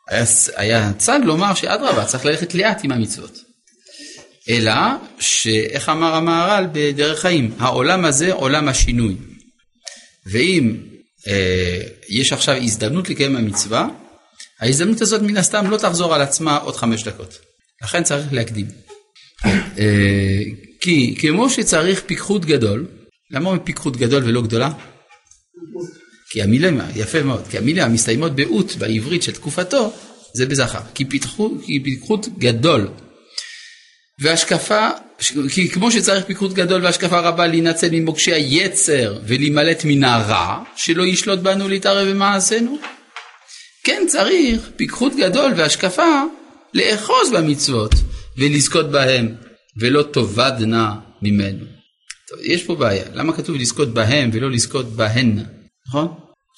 היה, 0.07 0.25
היה 0.55 0.91
צד 0.97 1.19
לומר 1.23 1.53
שאדרבה, 1.53 2.05
צריך 2.05 2.25
ללכת 2.25 2.55
לאט 2.55 2.81
עם 2.83 2.91
המצוות. 2.91 3.48
אלא 4.49 4.73
שאיך 5.19 5.89
אמר 5.89 6.15
המהר"ל 6.15 6.67
בדרך 6.71 7.19
חיים, 7.19 7.51
העולם 7.59 8.05
הזה 8.05 8.33
עולם 8.33 8.67
השינוי. 8.67 9.15
ואם 10.25 10.75
אה, 11.27 11.81
יש 12.09 12.33
עכשיו 12.33 12.55
הזדמנות 12.55 13.09
לקיים 13.09 13.35
המצווה, 13.35 13.87
ההזדמנות 14.59 15.01
הזאת 15.01 15.21
מן 15.21 15.37
הסתם 15.37 15.69
לא 15.69 15.77
תחזור 15.77 16.15
על 16.15 16.21
עצמה 16.21 16.57
עוד 16.57 16.75
חמש 16.75 17.03
דקות. 17.03 17.39
לכן 17.83 18.03
צריך 18.03 18.33
להקדים. 18.33 18.65
אה, 19.45 20.39
כי 20.81 21.15
כמו 21.19 21.49
שצריך 21.49 22.03
פיקחות 22.05 22.45
גדול, 22.45 22.87
למה 23.31 23.45
אומרים 23.45 23.63
פיקחות 23.65 23.97
גדול 23.97 24.23
ולא 24.23 24.41
גדולה? 24.41 24.71
כי 26.29 26.41
המילים, 26.41 26.79
יפה 26.95 27.23
מאוד, 27.23 27.47
כי 27.47 27.57
המילים 27.57 27.83
המסתיימות 27.83 28.35
באות 28.35 28.75
בעברית 28.75 29.23
של 29.23 29.31
תקופתו 29.31 29.93
זה 30.33 30.45
בזכר. 30.45 30.79
כי 30.93 31.05
פיתחות 31.05 32.27
גדול 32.37 32.87
והשקפה, 34.21 34.89
כי 35.53 35.69
כמו 35.69 35.91
שצריך 35.91 36.25
פיקחות 36.25 36.53
גדול 36.53 36.85
והשקפה 36.85 37.19
רבה 37.19 37.47
להינצל 37.47 37.87
ממוקשי 37.91 38.33
היצר 38.33 39.19
ולהימלט 39.27 39.81
מן 39.85 40.03
הרע, 40.03 40.63
שלא 40.75 41.03
ישלוט 41.03 41.39
בנו 41.39 41.69
להתערב 41.69 42.07
במעשינו, 42.07 42.77
כן 43.83 44.05
צריך 44.07 44.69
פיקחות 44.75 45.15
גדול 45.15 45.51
והשקפה 45.57 46.23
לאחוז 46.73 47.31
במצוות 47.33 47.91
ולזכות 48.37 48.91
בהם, 48.91 49.35
ולא 49.79 50.03
תאבדנה 50.03 50.95
ממנו. 51.21 51.65
טוב, 52.29 52.39
יש 52.43 52.63
פה 52.63 52.75
בעיה, 52.75 53.03
למה 53.13 53.33
כתוב 53.33 53.55
לזכות 53.55 53.93
בהם 53.93 54.29
ולא 54.33 54.51
לזכות 54.51 54.85
בהן, 54.85 55.39
נכון? 55.87 56.07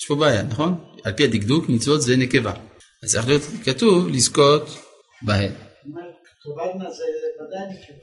יש 0.02 0.08
פה 0.08 0.16
בעיה, 0.16 0.44
נכון? 0.44 0.76
על 1.04 1.14
פי 1.14 1.24
הדקדוק 1.24 1.70
מצוות 1.70 2.02
זה 2.02 2.18
נקבה. 2.18 2.54
אז 3.04 3.12
צריך 3.12 3.28
להיות 3.28 3.42
כתוב 3.64 4.10
לזכות 4.10 4.78
בהן. 5.22 5.52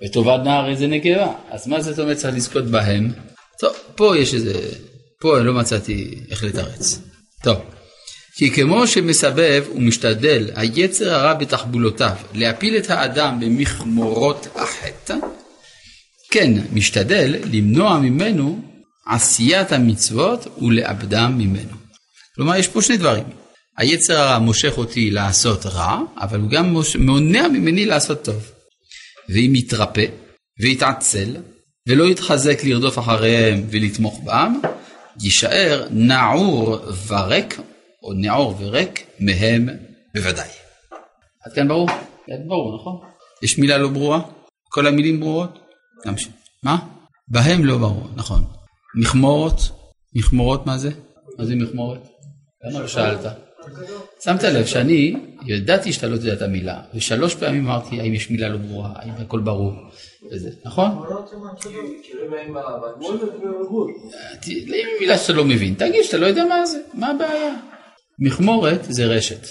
ותאבדנה 0.05 0.59
הרי 0.59 0.77
זה 0.77 0.87
נקבה, 0.87 1.33
אז 1.51 1.69
מה 1.69 1.81
זאת 1.81 1.99
אומרת 1.99 2.17
צריך 2.17 2.35
לזכות 2.35 2.65
בהם? 2.65 3.13
טוב, 3.61 3.73
פה 3.97 4.19
יש 4.19 4.35
איזה, 4.35 4.53
פה 5.21 5.39
לא 5.39 5.55
מצאתי 5.55 6.21
איך 6.31 6.45
לתרץ. 6.45 6.99
טוב, 7.45 7.57
כי 8.37 8.51
כמו 8.51 8.87
שמסבב 8.87 9.65
ומשתדל 9.75 10.51
היצר 10.57 11.15
הרע 11.15 11.35
בתחבולותיו 11.35 12.17
להפיל 12.35 12.77
את 12.77 12.91
האדם 12.91 13.41
במכמורות 13.41 14.47
החטא, 14.55 15.15
כן 16.31 16.53
משתדל 16.73 17.37
למנוע 17.53 17.99
ממנו 17.99 18.61
עשיית 19.07 19.73
המצוות 19.73 20.47
ולאבדם 20.63 21.35
ממנו. 21.39 21.77
כלומר 22.35 22.57
יש 22.57 22.69
פה 22.69 22.83
שני 22.83 22.97
דברים, 22.97 23.25
היצר 23.79 24.19
הרע 24.19 24.39
מושך 24.39 24.79
אותי 24.79 25.11
לעשות 25.11 25.67
רע, 25.67 26.01
אבל 26.21 26.41
הוא 26.41 26.51
גם 26.51 26.77
מונע 26.99 27.49
ממני 27.49 27.87
לעשות 27.87 28.25
טוב. 28.25 28.53
ואם 29.29 29.55
יתרפא 29.55 30.07
ויתעצל 30.61 31.37
ולא 31.89 32.05
יתחזק 32.05 32.65
לרדוף 32.65 32.99
אחריהם 32.99 33.67
ולתמוך 33.71 34.21
בם, 34.25 34.61
יישאר 35.21 35.87
נעור 35.91 36.79
וריק, 37.07 37.61
או 38.03 38.13
נעור 38.13 38.55
וריק, 38.59 39.07
מהם 39.21 39.69
בוודאי. 40.15 40.49
עד 41.45 41.53
כאן 41.55 41.69
ברור? 41.69 41.89
כן, 42.27 42.49
ברור, 42.49 42.77
נכון? 42.77 43.01
יש 43.43 43.59
מילה 43.59 43.79
לא 43.79 43.89
ברורה? 43.89 44.21
כל 44.69 44.87
המילים 44.87 45.21
ברורות? 45.21 45.59
גם 46.07 46.19
ש... 46.19 46.29
מה? 46.63 46.79
בהם 47.29 47.65
לא 47.65 47.79
ברור, 47.79 48.09
נכון. 48.17 48.45
מכמורות? 48.95 49.61
מכמורות 50.15 50.67
מה 50.67 50.79
זה? 50.79 50.91
מה 51.39 51.45
זה 51.45 51.55
מכמורת? 51.55 52.01
למה 52.65 52.81
לא 52.81 52.89
שאלת? 52.89 53.48
שמת 54.25 54.43
לב 54.43 54.67
שאני 54.67 55.15
ידעתי 55.47 55.93
שאתה 55.93 56.07
לא 56.07 56.15
יודע 56.15 56.33
את 56.33 56.43
המילה, 56.43 56.81
ושלוש 56.95 57.35
פעמים 57.35 57.67
אמרתי 57.67 58.01
האם 58.01 58.15
יש 58.15 58.31
מילה 58.31 58.49
לא 58.49 58.57
ברורה, 58.57 58.91
האם 58.95 59.11
הכל 59.11 59.41
ברור, 59.41 59.73
וזה, 60.31 60.51
נכון? 60.65 60.91
אם 64.47 64.87
מילה 65.01 65.19
שאתה 65.19 65.33
לא 65.33 65.45
מבין, 65.45 65.75
תגיד 65.75 66.03
שאתה 66.05 66.17
לא 66.17 66.27
יודע 66.27 66.45
מה 66.45 66.67
זה, 66.67 66.79
מה 66.95 67.11
הבעיה? 67.11 67.55
מכמורת 68.19 68.81
זה 68.89 69.05
רשת, 69.07 69.47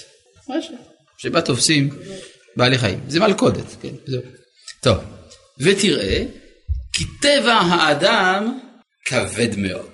רשת, 0.50 0.74
שבה 1.18 1.40
תופסים 1.40 1.88
בעלי 2.56 2.78
חיים, 2.78 3.00
זה 3.08 3.20
מלכודת, 3.20 3.76
כן, 3.82 3.94
זהו. 4.06 4.22
טוב, 4.82 4.96
ותראה, 5.58 6.24
כי 6.92 7.04
טבע 7.22 7.52
האדם 7.52 8.58
כבד 9.04 9.56
מאוד. 9.56 9.90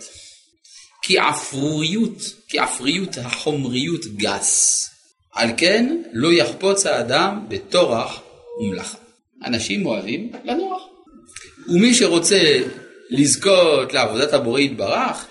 כי 1.03 1.19
עפריות, 1.19 2.23
כי 2.55 2.59
עפריות 2.59 3.19
החומריות 3.25 4.07
גס. 4.17 4.91
על 5.33 5.51
כן 5.57 5.97
לא 6.13 6.33
יחפוץ 6.33 6.87
האדם 6.87 7.45
בטורח 7.49 8.21
ומלאכה. 8.61 8.99
אנשים 9.45 9.87
אוהבים 9.87 10.33
לנוח. 10.45 10.83
ומי 11.69 11.95
שרוצה 11.95 12.61
לזכות 13.11 13.93
לעבודת 13.93 14.33
הבורא 14.33 14.61
יתברך, 14.61 15.27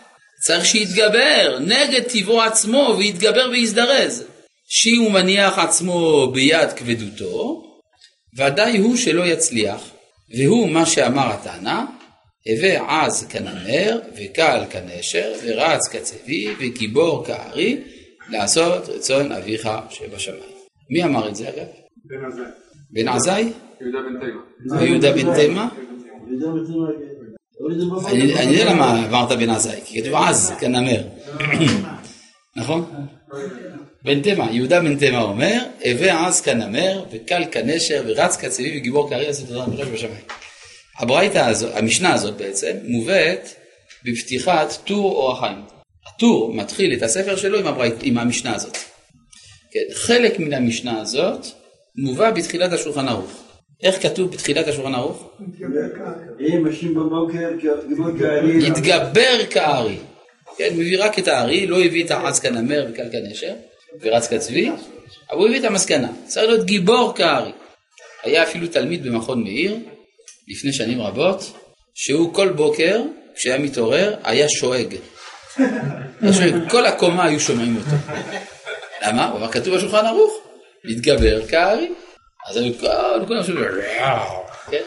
צריך 0.46 0.66
שיתגבר 0.66 1.58
נגד 1.62 2.02
טבעו 2.02 2.42
עצמו 2.42 2.96
ויתגבר 2.98 3.48
ויזדרז. 3.52 4.24
שאם 4.68 5.02
הוא 5.02 5.12
מניח 5.12 5.60
עצמו 5.60 6.32
ביד 6.34 6.72
כבדותו, 6.76 7.64
ודאי 8.38 8.78
הוא 8.78 8.98
שלא 8.98 9.24
יצליח, 9.24 9.82
והוא 10.38 10.70
מה 10.70 10.86
שאמר 10.86 11.34
התנא, 11.34 11.82
הווה 12.48 13.06
עז 13.06 13.28
כנמר, 13.30 14.00
וקל 14.16 14.64
כנשר, 14.70 15.34
ורץ 15.44 15.88
כצבי, 15.88 16.48
וגיבור 16.60 17.26
כארי, 17.26 17.82
לעשות 18.30 18.90
רצון 18.90 19.32
אביך 19.32 19.70
שבשמיים. 19.90 20.42
מי 20.90 21.04
אמר 21.04 21.30
את 21.30 21.36
זה 21.36 21.50
אגב? 21.50 21.66
בן 22.06 22.26
עזאי. 22.26 22.46
בן 22.92 23.08
עזאי? 23.08 23.52
יהודה 23.82 24.00
בן 24.02 24.20
תימה. 24.20 24.40
ויהודה 24.80 25.12
בן 25.12 25.36
תימה? 25.36 25.70
אני 28.08 28.36
אני 28.36 28.54
יודע 28.54 28.74
למה 28.74 29.08
אמרת 29.08 29.38
בן 29.38 29.50
עזאי, 29.50 29.80
כי 29.86 30.02
כתוב 30.02 30.16
עז 30.16 30.54
כנמר. 30.60 31.02
נכון? 32.56 32.86
בן 34.04 34.22
תימה, 34.22 34.52
יהודה 34.52 34.80
בן 34.80 34.98
תימה 34.98 35.22
אומר, 35.22 35.60
הווה 35.86 36.28
עז 36.28 36.42
כנמר, 36.42 37.04
וקל 37.12 37.44
כנשר, 37.52 38.04
ורץ 38.08 38.38
כצבי, 38.38 38.78
וגיבור 38.78 39.10
כארי, 39.10 39.26
לעשות 39.26 39.50
רצון 39.50 39.74
אביך 39.74 39.88
שבשמיים. 39.88 40.43
הברייתא 41.00 41.38
הזאת, 41.38 41.72
המשנה 41.76 42.14
הזאת 42.14 42.38
בעצם, 42.38 42.72
מובאת 42.84 43.50
בפתיחת 44.06 44.74
טור 44.84 45.12
אור 45.12 45.32
החיים. 45.32 45.62
הטור 46.08 46.54
מתחיל 46.54 46.94
את 46.94 47.02
הספר 47.02 47.36
שלו 47.36 47.60
עם, 47.60 47.68
הברית, 47.68 47.96
עם 48.02 48.18
המשנה 48.18 48.56
הזאת. 48.56 48.78
כן, 49.72 49.94
חלק 49.94 50.40
מן 50.40 50.54
המשנה 50.54 51.02
הזאת 51.02 51.46
מובא 51.96 52.32
בתחילת 52.32 52.74
השולחן 52.74 53.08
ערוך. 53.08 53.44
איך 53.84 54.02
כתוב 54.02 54.32
בתחילת 54.32 54.68
השולחן 54.68 54.96
ערוך? 54.96 55.30
יתגבר 58.68 59.46
כארי. 59.50 59.98
כן, 60.58 60.70
מביא 60.74 61.04
רק 61.04 61.20
את 61.20 61.28
הארי, 61.28 61.68
לא 61.68 61.84
הביא 61.84 62.06
את 62.06 62.12
העץ 62.12 62.40
כנמר 62.40 62.88
וקל 62.90 63.10
כנשר 63.12 63.54
ורץ 64.02 64.28
כצבי, 64.28 64.70
אבל 65.32 65.40
הוא 65.40 65.48
הביא 65.48 65.60
את 65.60 65.66
המסקנה. 65.66 66.10
צריך 66.26 66.48
להיות 66.48 66.66
גיבור 66.66 67.14
כארי. 67.16 67.52
היה 68.24 68.44
אפילו 68.44 68.68
תלמיד 68.68 69.04
במכון 69.04 69.44
מאיר, 69.44 69.78
לפני 70.48 70.74
שנים 70.74 71.02
רבות, 71.02 71.54
שהוא 71.94 72.34
כל 72.34 72.50
בוקר, 72.50 73.02
כשהיה 73.36 73.58
מתעורר, 73.58 74.16
היה 74.24 74.50
שואג. 74.50 74.96
כל 76.70 76.86
הקומה 76.86 77.26
היו 77.26 77.40
שומעים 77.40 77.78
אותו. 77.78 77.96
למה? 79.02 79.30
הוא 79.30 79.40
אמר, 79.40 79.52
כתוב 79.52 79.76
בשולחן 79.76 80.06
ערוך, 80.06 80.34
להתגבר 80.84 81.48
כארי. 81.48 81.92
אז 82.50 82.58
היו 82.58 82.74
כל 82.80 83.26
כולם 83.28 83.44
שומעים, 83.44 83.66
כן, 84.72 84.84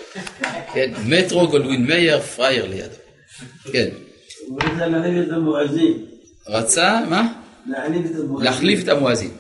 כן, 0.75 0.93
מטרו 1.07 1.49
גולדווין 1.49 1.87
מאייר, 1.87 2.21
פרייר 2.21 2.67
לידו. 2.67 2.95
כן, 3.73 3.89
הוא 4.49 4.59
רצה 4.63 4.87
להחליף 4.87 5.29
את 5.29 5.33
המואזין. 5.33 6.07
רצה, 6.49 7.01
מה? 7.09 7.29
להחליף 8.43 8.85
את 8.85 8.89
המואזין. 8.89 9.31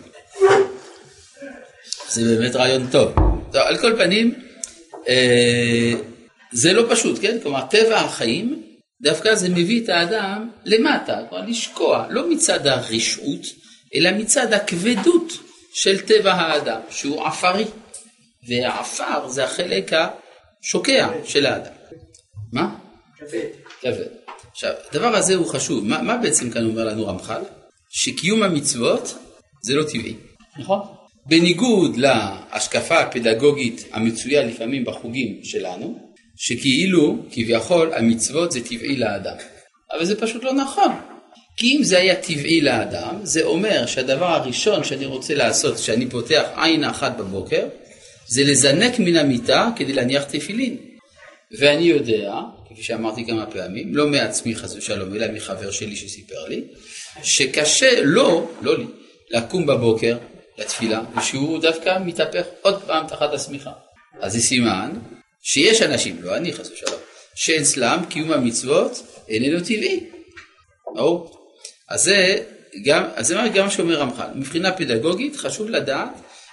זה 2.08 2.36
באמת 2.36 2.56
רעיון 2.56 2.86
טוב. 2.90 3.14
טוב, 3.52 3.62
על 3.62 3.78
כל 3.78 3.96
פנים, 3.96 4.34
אה, 4.34 4.45
זה 6.52 6.72
לא 6.72 6.86
פשוט, 6.90 7.18
כן? 7.22 7.38
כלומר, 7.42 7.62
טבע 7.70 8.00
החיים, 8.00 8.62
דווקא 9.02 9.34
זה 9.34 9.48
מביא 9.48 9.84
את 9.84 9.88
האדם 9.88 10.50
למטה, 10.64 11.20
כלומר 11.28 11.46
לשקוע, 11.46 12.06
לא 12.10 12.30
מצד 12.30 12.66
הרשעות, 12.66 13.40
אלא 13.94 14.10
מצד 14.10 14.52
הכבדות 14.52 15.32
של 15.74 16.00
טבע 16.00 16.32
האדם, 16.32 16.80
שהוא 16.90 17.26
עפרי. 17.26 17.64
והעפר 18.48 19.28
זה 19.28 19.44
החלק 19.44 19.92
השוקע 19.92 21.08
של 21.24 21.46
האדם. 21.46 21.72
מה? 22.52 22.74
כבד. 23.80 24.06
עכשיו, 24.52 24.72
הדבר 24.90 25.16
הזה 25.16 25.34
הוא 25.34 25.46
חשוב. 25.46 25.84
מה, 25.84 26.02
מה 26.02 26.16
בעצם 26.16 26.50
כאן 26.50 26.64
אומר 26.64 26.84
לנו 26.84 27.06
רמח"ל? 27.06 27.42
שקיום 27.90 28.42
המצוות 28.42 29.18
זה 29.62 29.74
לא 29.74 29.82
טבעי, 29.82 30.16
נכון? 30.58 30.95
בניגוד 31.28 31.96
להשקפה 31.96 32.98
הפדגוגית 32.98 33.84
המצויה 33.92 34.42
לפעמים 34.42 34.84
בחוגים 34.84 35.40
שלנו, 35.42 35.98
שכאילו, 36.36 37.18
כביכול, 37.30 37.92
המצוות 37.94 38.52
זה 38.52 38.64
טבעי 38.64 38.96
לאדם. 38.96 39.36
אבל 39.92 40.04
זה 40.04 40.20
פשוט 40.20 40.44
לא 40.44 40.52
נכון. 40.52 40.92
כי 41.56 41.76
אם 41.76 41.82
זה 41.82 41.98
היה 41.98 42.14
טבעי 42.16 42.60
לאדם, 42.60 43.14
זה 43.22 43.44
אומר 43.44 43.86
שהדבר 43.86 44.26
הראשון 44.26 44.84
שאני 44.84 45.06
רוצה 45.06 45.34
לעשות 45.34 45.76
כשאני 45.76 46.10
פותח 46.10 46.44
עין 46.56 46.84
אחת 46.84 47.16
בבוקר, 47.16 47.68
זה 48.26 48.44
לזנק 48.44 48.98
מן 48.98 49.16
המיטה 49.16 49.70
כדי 49.76 49.92
להניח 49.92 50.24
תפילין. 50.24 50.76
ואני 51.58 51.84
יודע, 51.84 52.34
כפי 52.70 52.82
שאמרתי 52.82 53.26
כמה 53.26 53.46
פעמים, 53.46 53.96
לא 53.96 54.06
מעצמי 54.06 54.54
חס 54.54 54.76
ושלום, 54.76 55.14
אלא 55.14 55.26
מחבר 55.32 55.70
שלי 55.70 55.96
שסיפר 55.96 56.48
לי, 56.48 56.62
שקשה 57.22 58.00
לו, 58.02 58.50
לא 58.62 58.78
לי, 58.78 58.84
לקום 59.30 59.66
בבוקר 59.66 60.16
לתפילה, 60.58 61.00
ושהוא 61.18 61.58
דווקא 61.58 61.98
מתהפך 62.04 62.46
עוד 62.62 62.82
פעם 62.82 63.06
תחת 63.06 63.32
השמיכה. 63.32 63.72
אז 64.20 64.32
זה 64.32 64.40
סימן 64.40 64.90
שיש 65.42 65.82
אנשים, 65.82 66.22
לא 66.22 66.36
אני 66.36 66.52
חס 66.52 66.70
ושלום, 66.70 67.00
שאצלם 67.34 68.02
קיום 68.08 68.32
המצוות 68.32 69.02
איננו 69.28 69.60
טבעי. 69.60 70.00
ברור? 70.94 71.36
אז 71.88 72.02
זה 72.02 72.42
גם, 72.84 73.04
אז 73.14 73.26
זה 73.26 73.36
גם 73.54 73.70
שאומר 73.70 74.00
רמח"ל. 74.00 74.26
מבחינה 74.34 74.72
פדגוגית 74.72 75.36
חשוב 75.36 75.70
לדעת 75.70 76.08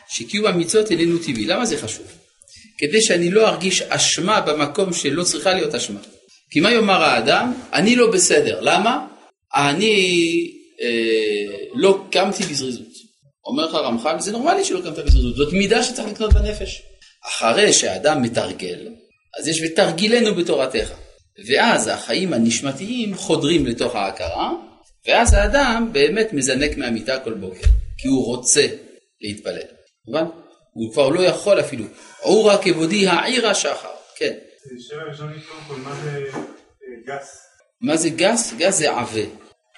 שקיום 0.09 0.45
המצוות 0.45 0.91
איננו 0.91 1.17
טבעי. 1.17 1.45
למה 1.45 1.65
זה 1.65 1.77
חשוב? 1.77 2.05
כדי 2.77 3.01
שאני 3.01 3.31
לא 3.31 3.47
ארגיש 3.47 3.81
אשמה 3.81 4.41
במקום 4.41 4.93
שלא 4.93 5.23
צריכה 5.23 5.53
להיות 5.53 5.75
אשמה. 5.75 5.99
כי 6.51 6.59
מה 6.59 6.71
יאמר 6.71 7.03
האדם? 7.03 7.53
אני 7.73 7.95
לא 7.95 8.11
בסדר. 8.11 8.61
למה? 8.61 9.07
אני 9.55 10.51
אה, 10.81 11.55
לא 11.75 12.03
קמתי 12.11 12.43
בזריזות. 12.43 12.92
אומר 13.45 13.65
לך 13.65 13.75
רמח"ל, 13.75 14.19
זה 14.19 14.31
נורמלי 14.31 14.65
שלא 14.65 14.81
קמת 14.81 14.97
בזריזות, 14.97 15.35
זאת 15.35 15.53
מידה 15.53 15.83
שצריך 15.83 16.07
לקנות 16.07 16.33
בנפש. 16.33 16.83
אחרי 17.27 17.73
שהאדם 17.73 18.21
מתרגל, 18.21 18.87
אז 19.39 19.47
יש 19.47 19.61
ותרגילנו 19.63 20.35
בתורתך. 20.35 20.93
ואז 21.47 21.87
החיים 21.87 22.33
הנשמתיים 22.33 23.15
חודרים 23.15 23.65
לתוך 23.65 23.95
ההכרה, 23.95 24.51
ואז 25.07 25.33
האדם 25.33 25.89
באמת 25.91 26.33
מזנק 26.33 26.77
מהמיטה 26.77 27.19
כל 27.19 27.33
בוקר, 27.33 27.67
כי 27.97 28.07
הוא 28.07 28.25
רוצה 28.25 28.67
להתפלל. 29.21 29.67
מובן? 30.07 30.25
הוא 30.73 30.93
כבר 30.93 31.09
לא 31.09 31.21
יכול 31.21 31.59
אפילו. 31.59 31.85
עורה 32.19 32.63
כבודי 32.63 33.07
העירה 33.07 33.55
שחר. 33.55 33.89
כן. 34.15 34.33
שאלה 34.89 35.03
ראשונית 35.03 35.43
קודם 35.45 35.61
כל, 35.67 35.89
מה 35.89 35.95
זה 36.03 36.09
אה, 36.09 37.17
גס? 37.17 37.39
מה 37.81 37.97
זה 37.97 38.09
גס? 38.09 38.53
גס 38.57 38.77
זה 38.77 38.91
עבה, 38.91 39.21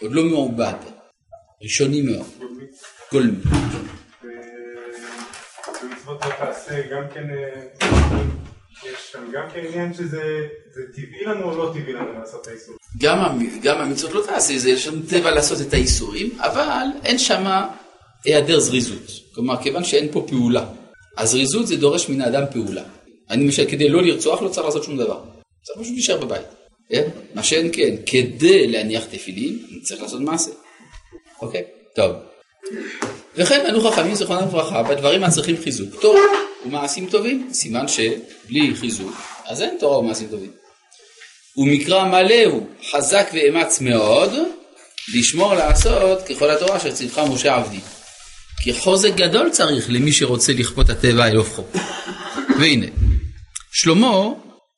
עוד 0.01 0.11
לא 0.11 0.23
מעובד. 0.23 0.73
ראשוני 1.63 2.01
מאוד. 2.01 2.27
גולמי? 3.15 3.37
ומצוות 5.83 6.25
לא 6.25 6.29
תעשה, 6.39 6.81
גם 6.91 7.03
כן, 7.13 7.23
אה, 7.29 7.61
יש 8.83 9.11
שם 9.11 9.19
גם 9.33 9.43
כן 9.53 9.59
עניין 9.69 9.93
שזה 9.93 10.21
זה 10.75 10.81
טבעי 10.95 11.25
לנו 11.25 11.43
או 11.51 11.57
לא 11.57 11.73
טבעי 11.73 11.93
לנו 11.93 12.13
לעשות 12.19 12.41
את 12.41 12.47
האיסור? 12.47 12.75
גם, 13.01 13.19
המ- 13.19 13.59
גם 13.63 13.81
המצוות 13.81 14.13
לא 14.13 14.21
תעשה, 14.25 14.57
זה 14.57 14.69
יש 14.69 14.87
לנו 14.87 15.01
טבע 15.09 15.31
לעשות 15.31 15.67
את 15.67 15.73
האיסורים, 15.73 16.29
אבל 16.39 16.85
אין 17.03 17.17
שם 17.17 17.43
היעדר 18.25 18.59
זריזות. 18.59 19.11
כלומר, 19.35 19.63
כיוון 19.63 19.83
שאין 19.83 20.11
פה 20.11 20.25
פעולה. 20.27 20.65
הזריזות 21.17 21.67
זה 21.67 21.77
דורש 21.77 22.09
מן 22.09 22.21
האדם 22.21 22.43
פעולה. 22.51 22.83
אני 23.29 23.43
למשל, 23.43 23.65
כדי 23.71 23.89
לא 23.89 24.01
לרצוח 24.03 24.41
לא 24.41 24.49
צריך 24.49 24.65
לעשות 24.65 24.83
שום 24.83 24.97
דבר. 24.97 25.23
צריך 25.63 25.79
פשוט 25.79 25.93
להישאר 25.93 26.17
בבית. 26.25 26.45
כן? 26.89 27.09
מה 27.35 27.43
שאין 27.43 27.69
כן, 27.73 27.95
כדי 28.05 28.67
להניח 28.67 29.05
תפילין, 29.05 29.59
אני 29.71 29.81
צריך 29.81 30.01
לעשות 30.01 30.21
מעשה. 30.21 30.51
אוקיי? 31.41 31.63
טוב. 31.95 32.11
וכן 33.35 33.65
ענו 33.67 33.91
חכמים 33.91 34.15
זיכרונם 34.15 34.47
לברכה 34.47 34.83
בדברים 34.83 35.23
הצריכים 35.23 35.55
חיזוק. 35.63 36.01
תורה 36.01 36.21
ומעשים 36.65 37.09
טובים, 37.09 37.49
סימן 37.53 37.85
שבלי 37.87 38.75
חיזוק, 38.75 39.21
אז 39.45 39.61
אין 39.61 39.77
תורה 39.79 39.97
ומעשים 39.97 40.27
טובים. 40.27 40.51
ומקרא 41.57 42.05
מלא 42.05 42.45
הוא 42.45 42.67
חזק 42.91 43.27
ואמץ 43.33 43.81
מאוד, 43.81 44.33
לשמור 45.15 45.53
לעשות 45.53 46.21
ככל 46.21 46.49
התורה 46.49 46.77
אשר 46.77 46.91
ציווך 46.91 47.17
משה 47.17 47.55
עבדי. 47.55 47.79
כי 48.63 48.73
חוזק 48.73 49.11
גדול 49.15 49.49
צריך 49.49 49.85
למי 49.89 50.11
שרוצה 50.11 50.53
לכפות 50.53 50.89
הטבע 50.89 51.27
אל 51.27 51.35
הופכו. 51.35 51.63
והנה, 52.59 52.85
שלמה 53.71 54.29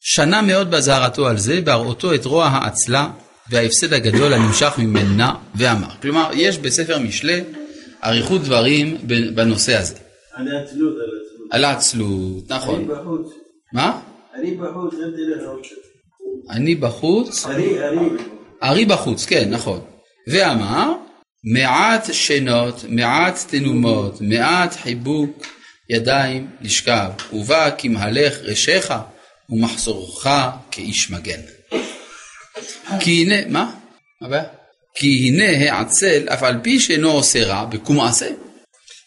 שנה 0.01 0.41
מאוד 0.41 0.71
באזהרתו 0.71 1.27
על 1.27 1.37
זה, 1.37 1.61
בהראותו 1.61 2.13
את 2.13 2.25
רוע 2.25 2.45
האצלה 2.45 3.09
וההפסד 3.49 3.93
הגדול 3.93 4.33
הנמשך 4.33 4.73
ממנה, 4.77 5.33
ואמר. 5.55 5.87
כלומר, 6.01 6.29
יש 6.33 6.57
בספר 6.57 6.99
משלי 6.99 7.41
אריכות 8.03 8.41
דברים 8.41 8.97
בנושא 9.35 9.77
הזה. 9.77 9.95
על 10.33 10.47
העצלות, 10.47 10.93
על 10.93 11.01
העצלות. 11.01 11.47
על 11.51 11.65
העצלות, 11.65 12.51
אני 12.51 12.57
נכון. 12.57 12.87
בחוץ. 12.87 13.33
מה? 13.73 14.01
אני 14.33 14.55
בחוץ, 14.55 14.93
אל 14.93 15.11
תלך 15.11 15.47
עוד. 15.47 15.61
אני 16.49 16.75
בחוץ, 16.75 17.45
אני, 17.45 17.87
אני. 17.87 18.09
ארי 18.63 18.85
בחוץ, 18.85 19.25
כן, 19.25 19.49
נכון. 19.49 19.81
ואמר, 20.27 20.93
מעט 21.53 22.07
שנות, 22.11 22.85
מעט 22.89 23.39
תנומות, 23.47 24.21
מעט 24.21 24.75
חיבוק 24.75 25.45
ידיים 25.89 26.47
לשכב, 26.61 27.09
ובא 27.33 27.69
כמהלך 27.77 28.39
ראשיך 28.43 28.93
ומחסורך 29.49 30.27
כאיש 30.71 31.11
מגן. 31.11 31.41
כי 32.99 33.23
הנה, 33.23 33.35
מה? 33.49 33.71
מה 34.21 34.27
הבעיה? 34.27 34.56
כי 34.99 35.27
הנה 35.27 35.73
העצל, 35.73 36.29
אף 36.29 36.43
על 36.43 36.55
פי 36.63 36.79
שאינו 36.79 37.11
עושה 37.11 37.45
רע, 37.45 37.65
בקום 37.65 37.97
מעשה. 37.97 38.27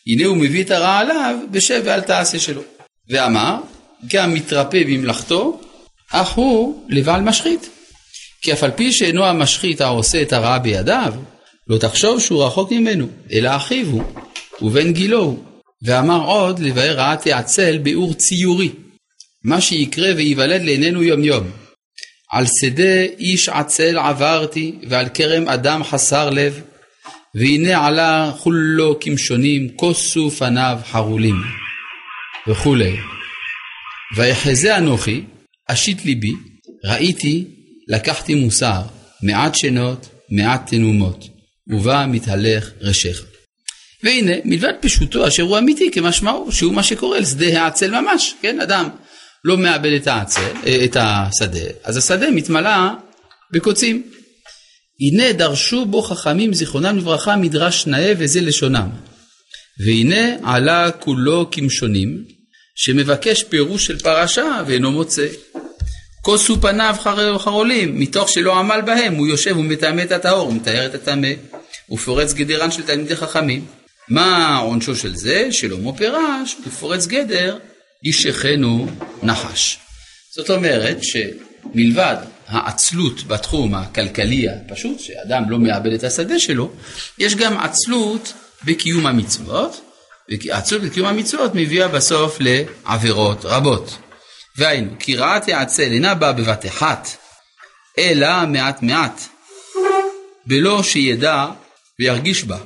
הנה 0.06 0.26
הוא 0.26 0.36
מביא 0.36 0.64
את 0.64 0.70
הרע 0.70 0.98
עליו, 0.98 1.36
בשב 1.50 1.82
ואל 1.84 2.00
תעשה 2.00 2.38
שלו. 2.38 2.62
ואמר, 3.08 3.56
גם 4.06 4.34
מתרפא 4.34 4.82
במלאכתו, 4.84 5.60
אך 6.12 6.28
הוא 6.28 6.86
לבעל 6.88 7.20
משחית. 7.20 7.68
כי 8.42 8.52
אף 8.52 8.62
על 8.62 8.70
פי 8.70 8.92
שאינו 8.92 9.24
המשחית 9.24 9.80
העושה 9.80 10.22
את 10.22 10.32
הרעה 10.32 10.58
בידיו, 10.58 11.14
לא 11.68 11.78
תחשוב 11.78 12.20
שהוא 12.20 12.44
רחוק 12.44 12.72
ממנו, 12.72 13.06
אלא 13.32 13.56
אחיו 13.56 13.86
הוא, 13.86 14.02
ובן 14.62 14.92
גילו 14.92 15.18
הוא. 15.18 15.38
ואמר 15.82 16.24
עוד, 16.24 16.58
לבאר 16.58 16.96
רעה 16.96 17.16
תעצל 17.16 17.78
ביאור 17.78 18.14
ציורי, 18.14 18.70
מה 19.44 19.60
שיקרה 19.60 20.08
וייוולד 20.16 20.62
לעינינו 20.62 21.02
יום 21.02 21.24
יום. 21.24 21.50
על 22.30 22.46
שדה 22.60 23.02
איש 23.18 23.48
עצל 23.48 23.98
עברתי, 23.98 24.78
ועל 24.88 25.08
כרם 25.14 25.48
אדם 25.48 25.84
חסר 25.84 26.30
לב, 26.30 26.60
והנה 27.34 27.86
עלה 27.86 28.32
כולו 28.38 29.00
כמשונים, 29.00 29.68
כוסו 29.76 30.30
פניו 30.30 30.78
חרולים, 30.90 31.36
וכולי. 32.46 32.96
ויחזה 34.16 34.76
אנוכי, 34.76 35.24
אשית 35.68 36.04
ליבי, 36.04 36.32
ראיתי, 36.84 37.44
לקחתי 37.88 38.34
מוסר, 38.34 38.82
מעט 39.22 39.54
שנות, 39.54 40.08
מעט 40.30 40.70
תנומות, 40.70 41.24
ובה 41.68 42.06
מתהלך 42.06 42.70
ראשיך. 42.80 43.24
והנה, 44.02 44.32
מלבד 44.44 44.72
פשוטו 44.80 45.28
אשר 45.28 45.42
הוא 45.42 45.58
אמיתי 45.58 45.90
כמשמעו, 45.90 46.52
שהוא 46.52 46.74
מה 46.74 46.82
שקורה 46.82 47.20
לשדה 47.20 47.62
העצל 47.62 48.00
ממש, 48.00 48.34
כן, 48.42 48.60
אדם 48.60 48.88
לא 49.44 49.58
מאבד 49.58 49.92
את 49.92 50.06
העצל, 50.06 50.52
אה, 50.66 50.84
את 50.84 50.96
השדה, 51.00 51.70
אז 51.84 51.96
השדה 51.96 52.30
מתמלא 52.30 52.70
בקוצים. 53.52 54.02
הנה 55.00 55.32
דרשו 55.32 55.84
בו 55.84 56.02
חכמים 56.02 56.54
זיכרונם 56.54 56.98
לברכה 56.98 57.36
מדרש 57.36 57.86
נאה 57.86 58.12
וזה 58.18 58.40
לשונם. 58.40 58.88
והנה 59.86 60.36
עלה 60.42 60.90
כולו 60.90 61.48
כמשונים, 61.50 62.24
שמבקש 62.74 63.42
פירוש 63.42 63.86
של 63.86 63.98
פרשה 63.98 64.62
ואינו 64.66 64.90
מוצא. 64.92 65.26
כוסו 66.22 66.60
פניו 66.60 66.96
חר- 67.00 67.38
חרולים, 67.38 68.00
מתוך 68.00 68.28
שלא 68.28 68.58
עמל 68.58 68.80
בהם, 68.86 69.14
הוא 69.14 69.26
יושב 69.26 69.56
ומטמא 69.56 70.02
את 70.02 70.12
הטהור, 70.12 70.48
ומטהר 70.48 70.86
את 70.86 70.94
הטמא, 70.94 71.28
ופורץ 71.92 72.32
גדרן 72.32 72.70
של 72.70 72.82
תלמידי 72.82 73.16
חכמים. 73.16 73.64
מה 74.08 74.56
עונשו 74.56 74.96
של 74.96 75.16
זה? 75.16 75.48
שלמה 75.50 75.92
פירש, 75.92 76.56
ופורץ 76.66 77.06
גדר, 77.06 77.58
ישכנו 78.02 78.86
נחש. 79.22 79.78
זאת 80.34 80.50
אומרת 80.50 80.98
שמלבד 81.02 82.16
העצלות 82.46 83.22
בתחום 83.26 83.74
הכלכלי 83.74 84.46
הפשוט, 84.48 85.00
שאדם 85.00 85.50
לא 85.50 85.58
מאבד 85.58 85.92
את 85.92 86.04
השדה 86.04 86.38
שלו, 86.38 86.72
יש 87.18 87.34
גם 87.34 87.58
עצלות 87.58 88.32
בקיום 88.64 89.06
המצוות, 89.06 89.80
והעצלות 90.28 90.82
בקיום 90.82 91.06
המצוות 91.06 91.50
מביאה 91.54 91.88
בסוף 91.88 92.38
לעבירות 92.40 93.44
רבות. 93.44 93.98
והיינו, 94.56 94.90
כי 94.98 95.16
רעת 95.16 95.48
העצל 95.48 95.92
אינה 95.92 96.14
באה 96.14 96.32
בבת 96.32 96.66
אחת, 96.66 97.08
אלא 97.98 98.46
מעט 98.46 98.82
מעט, 98.82 99.22
בלא 100.46 100.82
שידע 100.82 101.46
וירגיש 102.00 102.44
בה. 102.44 102.58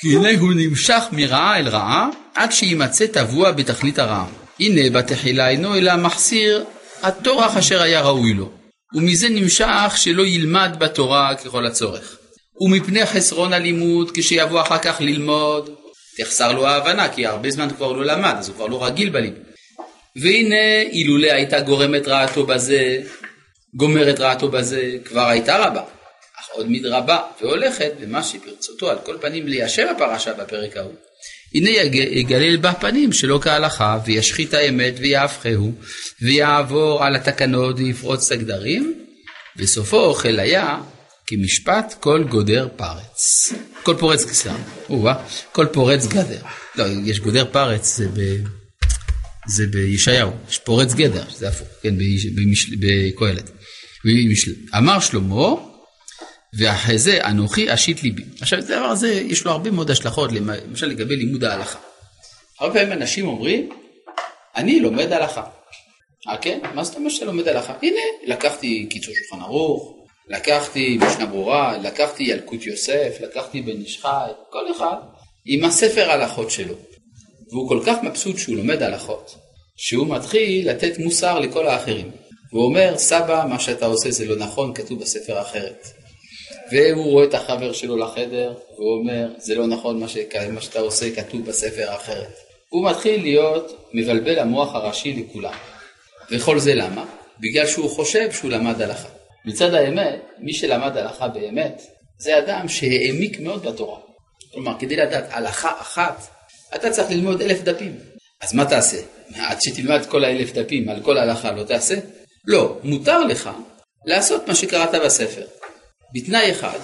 כי 0.00 0.16
הנה 0.16 0.28
הוא 0.40 0.52
נמשך 0.56 1.02
מרעה 1.12 1.58
אל 1.58 1.68
רעה, 1.68 2.08
עד 2.34 2.52
שימצא 2.52 3.06
טבוע 3.06 3.52
בתכלית 3.52 3.98
הרעה. 3.98 4.26
הנה 4.60 4.90
בתחילה 4.90 5.48
אינו 5.48 5.74
אלא 5.74 5.96
מחסיר 5.96 6.64
הטורח 7.02 7.56
אשר 7.56 7.82
היה 7.82 8.00
ראוי 8.00 8.34
לו, 8.34 8.50
ומזה 8.94 9.28
נמשך 9.28 9.92
שלא 9.96 10.26
ילמד 10.26 10.76
בתורה 10.78 11.34
ככל 11.34 11.66
הצורך. 11.66 12.16
ומפני 12.60 13.06
חסרון 13.06 13.52
הלימוד, 13.52 14.10
כשיבוא 14.14 14.60
אחר 14.60 14.78
כך 14.78 15.00
ללמוד, 15.00 15.70
תחסר 16.16 16.52
לו 16.52 16.66
ההבנה, 16.66 17.08
כי 17.08 17.26
הרבה 17.26 17.50
זמן 17.50 17.70
כבר 17.70 17.92
לא 17.92 18.04
למד, 18.04 18.34
אז 18.38 18.48
הוא 18.48 18.56
כבר 18.56 18.66
לא 18.66 18.84
רגיל 18.84 19.10
בלימוד. 19.10 19.38
והנה 20.16 20.82
אילולא 20.92 21.32
הייתה 21.32 21.60
גורמת 21.60 22.08
רעתו 22.08 22.46
בזה, 22.46 23.02
גומרת 23.74 24.20
רעתו 24.20 24.48
בזה, 24.48 24.96
כבר 25.04 25.28
הייתה 25.28 25.66
רבה, 25.66 25.82
אך 26.40 26.48
עוד 26.52 26.66
מתרבה 26.70 27.18
והולכת 27.40 27.92
במה 28.00 28.22
שברצותו 28.22 28.90
על 28.90 28.98
כל 29.04 29.16
פנים 29.20 29.46
ליישב 29.46 29.86
הפרשה 29.96 30.32
בפרק 30.34 30.76
ההוא. 30.76 30.94
הנה 31.54 31.70
יג- 31.70 31.94
יגלל 32.10 32.56
בה 32.56 32.72
פנים 32.72 33.12
שלא 33.12 33.38
כהלכה, 33.42 33.98
וישחית 34.06 34.54
האמת 34.54 34.94
ויהפכהו, 35.00 35.72
ויעבור 36.22 37.04
על 37.04 37.16
התקנות 37.16 37.76
ויפרוץ 37.78 38.26
את 38.32 38.38
הגדרים, 38.38 38.94
וסופו 39.56 40.14
חיל 40.14 40.40
היה 40.40 40.78
כמשפט 41.26 41.94
כל 42.00 42.24
גודר 42.30 42.68
פרץ. 42.76 43.52
כל 43.82 43.94
פורץ, 43.98 44.32
סליחה, 44.32 44.56
או-אה, 44.88 45.14
כל 45.52 45.66
פורץ 45.72 46.06
גדר. 46.06 46.40
לא, 46.76 46.84
יש 47.04 47.20
גודר 47.20 47.44
פרץ, 47.52 47.96
זה 47.96 48.08
ב... 48.08 48.20
זה 49.48 49.66
בישעיהו, 49.66 50.30
יש 50.50 50.58
פורץ 50.58 50.94
גדר, 50.94 51.24
זה 51.36 51.48
הפוך, 51.48 51.68
כן, 51.82 51.94
בקהלת. 52.80 53.50
אמר 54.76 55.00
שלמה, 55.00 55.54
ואחרי 56.58 56.98
זה 56.98 57.24
אנוכי 57.24 57.74
אשית 57.74 58.02
ליבי. 58.02 58.22
עכשיו, 58.40 58.58
הדבר 58.58 58.74
הזה 58.74 59.12
יש 59.12 59.44
לו 59.44 59.50
הרבה 59.50 59.70
מאוד 59.70 59.90
השלכות, 59.90 60.32
למשל 60.32 60.86
לגבי 60.86 61.16
לימוד 61.16 61.44
ההלכה. 61.44 61.78
הרבה 62.60 62.74
פעמים 62.74 62.92
אנשים 62.92 63.26
אומרים, 63.26 63.68
אני 64.56 64.80
לומד 64.80 65.12
הלכה. 65.12 65.44
אה 66.28 66.36
כן? 66.36 66.58
מה 66.74 66.84
זאת 66.84 66.96
אומרת 66.96 67.12
שאתה 67.12 67.24
לומד 67.24 67.48
הלכה? 67.48 67.74
הנה, 67.82 68.00
לקחתי 68.26 68.86
קיצור 68.90 69.14
שולחן 69.14 69.44
ערוך, 69.44 69.96
לקחתי 70.28 70.98
משנה 71.00 71.26
ברורה, 71.26 71.78
לקחתי 71.78 72.24
ילקוט 72.24 72.62
יוסף, 72.62 73.16
לקחתי 73.20 73.62
בן 73.62 73.80
איש 73.80 74.02
חי, 74.02 74.30
כל 74.50 74.72
אחד 74.76 74.96
עם 75.46 75.64
הספר 75.64 76.10
הלכות 76.10 76.50
שלו. 76.50 76.74
והוא 77.50 77.68
כל 77.68 77.82
כך 77.86 78.02
מבסוט 78.02 78.38
שהוא 78.38 78.56
לומד 78.56 78.82
הלכות, 78.82 79.34
שהוא 79.76 80.06
מתחיל 80.06 80.70
לתת 80.70 80.98
מוסר 80.98 81.38
לכל 81.38 81.66
האחרים. 81.66 82.10
והוא 82.52 82.64
אומר, 82.64 82.98
סבא, 82.98 83.44
מה 83.48 83.60
שאתה 83.60 83.86
עושה 83.86 84.10
זה 84.10 84.26
לא 84.26 84.36
נכון, 84.36 84.74
כתוב 84.74 85.00
בספר 85.00 85.40
אחרת. 85.40 85.99
והוא 86.72 87.04
רואה 87.04 87.24
את 87.24 87.34
החבר 87.34 87.72
שלו 87.72 87.96
לחדר, 87.96 88.54
והוא 88.74 88.98
אומר, 89.00 89.28
זה 89.38 89.54
לא 89.54 89.66
נכון 89.66 90.00
מה, 90.00 90.08
ש... 90.08 90.16
מה 90.52 90.60
שאתה 90.60 90.80
עושה, 90.80 91.10
כתוב 91.10 91.46
בספר 91.46 91.94
אחרת. 91.94 92.34
הוא 92.68 92.90
מתחיל 92.90 93.22
להיות 93.22 93.90
מבלבל 93.94 94.38
המוח 94.38 94.74
הראשי 94.74 95.12
לכולם. 95.12 95.54
וכל 96.30 96.58
זה 96.58 96.74
למה? 96.74 97.04
בגלל 97.40 97.66
שהוא 97.66 97.90
חושב 97.90 98.32
שהוא 98.32 98.50
למד 98.50 98.82
הלכה. 98.82 99.08
מצד 99.44 99.74
האמת, 99.74 100.20
מי 100.38 100.52
שלמד 100.52 100.96
הלכה 100.96 101.28
באמת, 101.28 101.82
זה 102.18 102.38
אדם 102.38 102.68
שהעמיק 102.68 103.40
מאוד 103.40 103.66
בתורה. 103.66 103.98
כלומר, 104.52 104.72
כדי 104.78 104.96
לדעת 104.96 105.24
הלכה 105.30 105.70
אחת, 105.80 106.26
אתה 106.74 106.90
צריך 106.90 107.10
ללמוד 107.10 107.42
אלף 107.42 107.62
דפים. 107.62 107.96
אז 108.42 108.54
מה 108.54 108.64
תעשה? 108.64 108.96
עד 109.34 109.58
שתלמד 109.62 110.06
כל 110.06 110.24
האלף 110.24 110.52
דפים 110.52 110.88
על 110.88 111.02
כל 111.02 111.18
הלכה 111.18 111.52
לא 111.52 111.62
תעשה? 111.62 111.94
לא, 112.46 112.78
מותר 112.82 113.24
לך 113.24 113.50
לעשות 114.06 114.48
מה 114.48 114.54
שקראת 114.54 114.94
בספר. 115.04 115.42
בתנאי 116.14 116.50
אחד, 116.50 116.78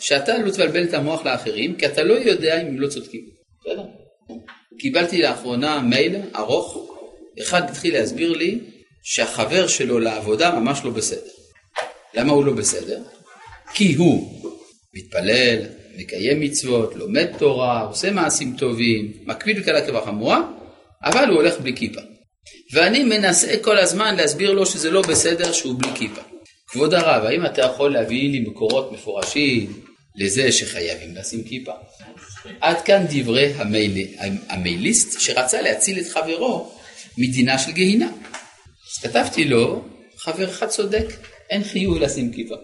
שאתה 0.00 0.38
לא 0.38 0.50
תבלבל 0.50 0.84
את 0.84 0.94
המוח 0.94 1.24
לאחרים, 1.24 1.74
כי 1.76 1.86
אתה 1.86 2.02
לא 2.02 2.14
יודע 2.14 2.60
אם 2.60 2.66
הם 2.66 2.80
לא 2.80 2.88
צודקים. 2.88 3.20
בסדר? 3.60 3.82
קיבלתי 4.78 5.22
לאחרונה 5.22 5.80
מייל 5.80 6.16
ארוך, 6.36 6.90
אחד 7.40 7.70
התחיל 7.70 7.94
להסביר 7.94 8.32
לי 8.32 8.60
שהחבר 9.02 9.66
שלו 9.66 9.98
לעבודה 9.98 10.60
ממש 10.60 10.80
לא 10.84 10.90
בסדר. 10.90 11.30
למה 12.14 12.32
הוא 12.32 12.44
לא 12.44 12.52
בסדר? 12.52 13.02
כי 13.74 13.94
הוא 13.94 14.42
מתפלל, 14.94 15.58
מקיים 15.96 16.40
מצוות, 16.40 16.94
לומד 16.94 17.26
תורה, 17.38 17.82
עושה 17.82 18.10
מעשים 18.10 18.54
טובים, 18.58 19.12
מקפיד 19.24 19.58
בקלה 19.58 19.86
כבחמורה, 19.86 20.42
אבל 21.04 21.28
הוא 21.28 21.36
הולך 21.36 21.60
בלי 21.60 21.76
כיפה. 21.76 22.00
ואני 22.74 23.04
מנסה 23.04 23.54
כל 23.62 23.78
הזמן 23.78 24.16
להסביר 24.16 24.52
לו 24.52 24.66
שזה 24.66 24.90
לא 24.90 25.02
בסדר 25.02 25.52
שהוא 25.52 25.74
בלי 25.78 25.90
כיפה. 25.94 26.20
כבוד 26.68 26.94
הרב, 26.94 27.24
האם 27.24 27.46
אתה 27.46 27.62
יכול 27.62 27.92
להביא 27.92 28.30
לי 28.30 28.40
מקורות 28.40 28.92
מפורשים 28.92 29.84
לזה 30.16 30.52
שחייבים 30.52 31.16
לשים 31.16 31.44
כיפה? 31.44 31.72
עד 32.60 32.80
כאן 32.80 33.04
דברי 33.10 33.52
המייל, 33.52 34.06
המייליסט 34.48 35.20
שרצה 35.20 35.62
להציל 35.62 36.00
את 36.00 36.06
חברו 36.08 36.72
מדינה 37.18 37.58
של 37.58 37.70
גיהינה. 37.70 38.06
אז 38.06 39.02
כתבתי 39.02 39.44
לו, 39.44 39.84
חברך 40.16 40.64
צודק, 40.64 41.06
אין 41.50 41.64
חיוב 41.64 41.98
לשים 41.98 42.32
כיפה. 42.32 42.54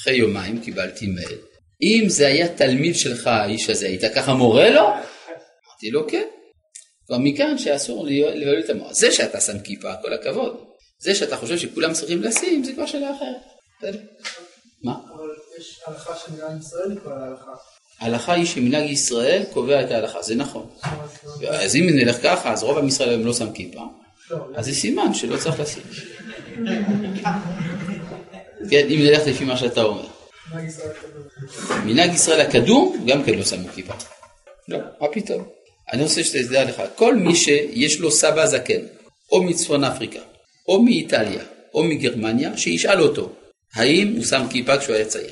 אחרי 0.00 0.14
יומיים 0.14 0.60
קיבלתי 0.60 1.06
מייל. 1.06 1.38
אם 1.82 2.08
זה 2.08 2.26
היה 2.26 2.48
תלמיד 2.48 2.96
שלך, 2.96 3.26
האיש 3.26 3.70
הזה, 3.70 3.86
היית 3.86 4.04
ככה 4.14 4.34
מורה 4.34 4.70
לו? 4.70 4.88
אמרתי 4.88 5.90
לו, 5.90 6.08
כן. 6.08 6.26
כבר 7.06 7.18
מכאן 7.18 7.58
שאסור 7.58 8.06
לבלבל 8.06 8.60
את 8.60 8.70
המוח. 8.70 8.92
זה 8.92 9.12
שאתה 9.12 9.40
שם 9.40 9.58
כיפה, 9.58 9.94
כל 10.02 10.12
הכבוד. 10.12 10.71
זה 11.02 11.14
שאתה 11.14 11.36
חושב 11.36 11.58
שכולם 11.58 11.92
צריכים 11.92 12.22
לשים, 12.22 12.64
זה 12.64 12.72
כבר 12.72 12.86
שאלה 12.86 13.10
אחרת. 13.16 13.94
מה? 14.82 14.94
אבל 15.14 15.28
יש 15.58 15.80
הלכה 15.86 16.12
שמנהג 16.16 16.60
ישראל 16.60 16.88
נקבע 16.88 17.18
להלכה. 17.18 17.50
ההלכה 18.00 18.32
היא 18.32 18.46
שמנהג 18.46 18.90
ישראל 18.90 19.44
קובע 19.52 19.82
את 19.82 19.90
ההלכה, 19.90 20.22
זה 20.22 20.34
נכון. 20.34 20.70
אז 21.48 21.76
אם 21.76 21.86
נלך 21.90 22.16
ככה, 22.22 22.52
אז 22.52 22.62
רוב 22.62 22.78
עם 22.78 22.88
ישראל 22.88 23.08
היום 23.08 23.26
לא 23.26 23.34
שם 23.34 23.52
כיפה, 23.52 23.80
לא, 24.30 24.36
אז 24.54 24.64
זה 24.64 24.74
סימן 24.74 25.14
שלא 25.14 25.36
צריך 25.36 25.60
לשים. 25.60 25.82
כן, 28.70 28.86
אם 28.88 28.98
נלך 29.02 29.26
לפי 29.26 29.44
מה 29.44 29.56
שאתה 29.56 29.82
אומר. 29.82 30.06
מנהג 31.84 32.14
ישראל 32.14 32.40
הקדום, 32.40 33.04
גם 33.06 33.22
כן 33.24 33.34
לא 33.34 33.44
שמו 33.44 33.68
כיפה. 33.74 33.94
לא, 34.68 34.78
מה 35.00 35.08
פתאום? 35.12 35.44
אני 35.92 36.02
רוצה 36.02 36.24
שתדע 36.24 36.64
לך, 36.64 36.82
כל 36.96 37.14
מי 37.14 37.36
שיש 37.36 38.00
לו 38.00 38.10
סבא 38.10 38.46
זקן, 38.46 38.80
או 39.32 39.42
מצפון 39.42 39.84
אפריקה, 39.84 40.20
או 40.68 40.82
מאיטליה, 40.82 41.44
או 41.74 41.84
מגרמניה, 41.84 42.56
שישאל 42.56 43.00
אותו, 43.00 43.32
האם 43.74 44.12
הוא 44.16 44.24
שם 44.24 44.42
כיפה 44.50 44.78
כשהוא 44.78 44.94
היה 44.94 45.04
צעיר. 45.04 45.30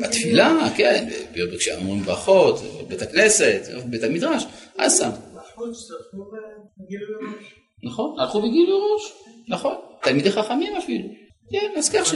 בתפילה? 0.00 0.68
כן, 0.76 1.08
כשאומרים 1.58 2.02
ברכות, 2.02 2.60
בבית 2.86 3.02
הכנסת, 3.02 3.62
בבית 3.86 4.02
המדרש, 4.02 4.44
אז 4.78 4.98
שם. 4.98 5.10
נכון, 7.82 8.16
הלכו 8.20 8.38
וגילו 8.38 8.78
ראש, 8.94 9.12
נכון, 9.48 9.74
תלמידי 10.02 10.30
חכמים 10.30 10.76
אפילו. 10.76 11.08
כן, 11.52 11.72
אז 11.76 11.88
כך 11.88 12.06
ש... 12.06 12.14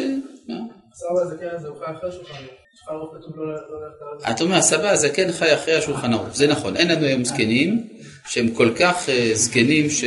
אתה 4.31 4.45
אומר, 4.45 4.57
הסבא 4.57 4.91
הזקן 4.91 5.33
חי 5.33 5.55
אחרי 5.55 5.75
השולחן 5.75 6.13
ערוך, 6.13 6.37
זה 6.37 6.47
נכון, 6.47 6.77
אין 6.77 6.91
לנו 6.91 7.07
היום 7.07 7.25
זקנים 7.25 7.89
שהם 8.27 8.49
כל 8.49 8.71
כך 8.77 9.09
אה, 9.09 9.31
זקנים 9.35 9.91
ש... 9.91 10.05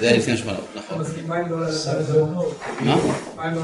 זה 0.00 0.08
היה 0.08 0.16
לפני 0.16 0.34
השולחן 0.34 0.54
ערוך, 0.54 0.68
נכון. 0.74 0.98
מה 1.26 1.40
לא 1.44 1.66
ללכת? 1.66 1.94
מה? 2.80 2.94
אם 3.48 3.54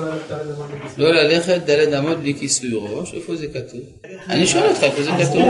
לא? 0.97 1.13
לא 1.13 1.23
ללכת 1.23 1.63
דלת 1.67 1.95
אמות 1.99 2.19
בלי 2.19 2.35
כיסוי 2.35 2.71
ראש, 2.73 3.15
איפה 3.15 3.37
זה 3.37 3.47
כתוב? 3.47 3.81
אני 4.29 4.47
שואל 4.47 4.69
אותך 4.69 4.83
איפה 4.83 5.03
זה 5.03 5.11
כתוב. 5.11 5.45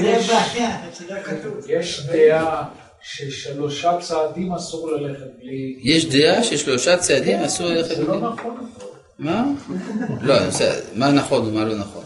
זה 0.00 0.18
בעיה, 0.28 0.78
זה 0.98 1.14
כתוב. 1.24 1.64
יש 1.68 2.06
דעה 2.12 2.64
ששלושה 3.02 3.98
צעדים 4.00 4.52
אסור 4.52 4.90
ללכת 4.90 5.26
בלי... 5.42 5.76
יש 5.82 6.06
דעה 6.06 6.44
ששלושה 6.44 6.96
צעדים 6.96 7.40
אסור 7.40 7.66
ללכת 7.66 7.96
זה 7.96 8.04
לא 8.04 8.12
בלי... 8.12 8.28
נכון. 8.32 8.70
מה? 9.18 9.44
לא, 10.22 10.46
בסדר, 10.46 10.80
מה 10.94 11.12
נכון 11.12 11.48
ומה 11.48 11.64
לא 11.64 11.74
נכון. 11.78 12.04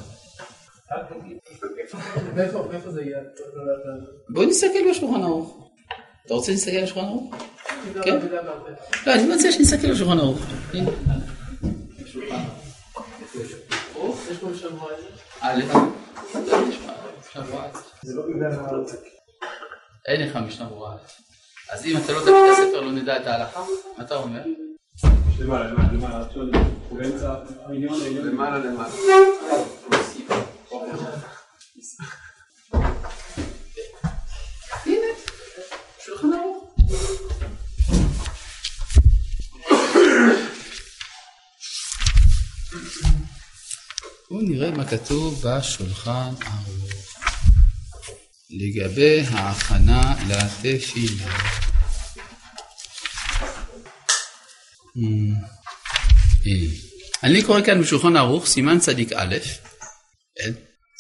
מאיפה 2.35 2.69
מאיפה 2.73 2.91
זה 2.91 3.03
יהיה? 3.03 3.19
לא 3.55 3.65
ללכת 3.65 3.85
על 3.87 4.01
זה. 4.01 4.13
בוא 4.29 4.45
נסתכל 4.45 4.91
בשולחן 4.91 5.23
ערוך. 5.23 5.71
אתה 6.27 6.35
רוצה 6.35 6.53
להסתכל 6.53 6.77
על 6.77 6.85
השולחן 6.85 7.07
ערוך? 7.07 7.35
כן. 8.03 8.19
לא, 9.07 9.15
אני 9.15 9.35
מציע 9.35 9.53
שנסתכל 9.53 9.87
על 9.87 9.93
השולחן 9.93 10.19
ערוך. 10.19 10.39
מה 12.31 12.45
אין 20.07 20.21
לך 20.21 20.37
משנה 20.37 20.69
ברורה. 20.69 20.97
אז 21.73 21.87
אם 21.87 21.97
אתה 21.97 22.13
לא 22.13 22.21
תביא 22.21 22.33
את 22.33 22.53
הספר 22.53 22.81
לא 22.81 22.93
נדע 22.93 23.17
את 23.17 23.27
ההלכה, 23.27 23.65
מה 23.99 24.05
אתה 24.05 24.17
אומר? 24.17 24.43
למעלה, 25.39 25.71
למעלה, 25.71 25.93
למעלה. 25.93 26.27
למעלה, 28.25 28.59
שולחן. 36.05 36.29
בואו 44.31 44.43
נראה 44.43 44.71
מה 44.71 44.85
כתוב 44.85 45.43
בשולחן 45.45 46.33
ערוך 46.47 46.91
לגבי 48.51 49.21
ההכנה 49.31 50.15
לתפילה. 50.29 51.39
הנה. 54.97 55.39
אני 57.23 57.43
קורא 57.43 57.61
כאן 57.63 57.83
בשולחן 57.83 58.17
ערוך 58.17 58.47
סימן 58.47 58.79
צדיק 58.79 59.13
א'? 59.13 59.37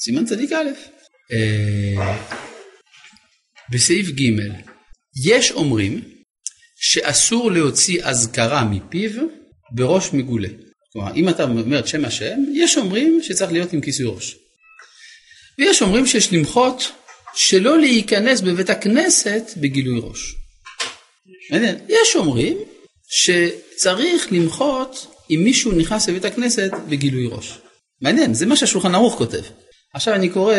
סימן 0.04 0.24
צדיק 0.24 0.52
א', 0.52 0.70
אה, 1.32 2.16
בסעיף 3.70 4.06
ג' 4.08 4.30
יש 5.26 5.50
אומרים 5.52 6.00
שאסור 6.76 7.50
להוציא 7.52 8.04
אזכרה 8.04 8.64
מפיו 8.64 9.10
בראש 9.70 10.12
מגולה. 10.12 10.48
כלומר, 10.92 11.14
אם 11.14 11.28
אתה 11.28 11.42
אומר 11.42 11.78
את 11.78 11.88
שם 11.88 12.04
השם, 12.04 12.38
יש 12.54 12.76
אומרים 12.76 13.20
שצריך 13.22 13.52
להיות 13.52 13.72
עם 13.72 13.80
כיסוי 13.80 14.06
ראש. 14.06 14.36
ויש 15.58 15.82
אומרים 15.82 16.06
שיש 16.06 16.32
למחות 16.32 16.92
שלא 17.34 17.80
להיכנס 17.80 18.40
בבית 18.40 18.70
הכנסת 18.70 19.50
בגילוי 19.56 20.00
ראש. 20.02 20.34
יש 21.88 22.16
אומרים 22.16 22.58
שצריך 23.08 24.32
למחות 24.32 25.06
אם 25.30 25.40
מישהו 25.44 25.72
נכנס 25.72 26.08
לבית 26.08 26.24
הכנסת 26.24 26.70
בגילוי 26.88 27.26
ראש. 27.26 27.58
מעניין, 28.00 28.34
זה 28.34 28.46
מה 28.46 28.56
שהשולחן 28.56 28.94
ערוך 28.94 29.14
כותב. 29.14 29.42
עכשיו 29.94 30.14
אני 30.14 30.28
קורא 30.28 30.56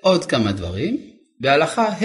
עוד 0.00 0.24
כמה 0.24 0.52
דברים. 0.52 1.00
בהלכה 1.40 1.88
ה' 1.88 2.04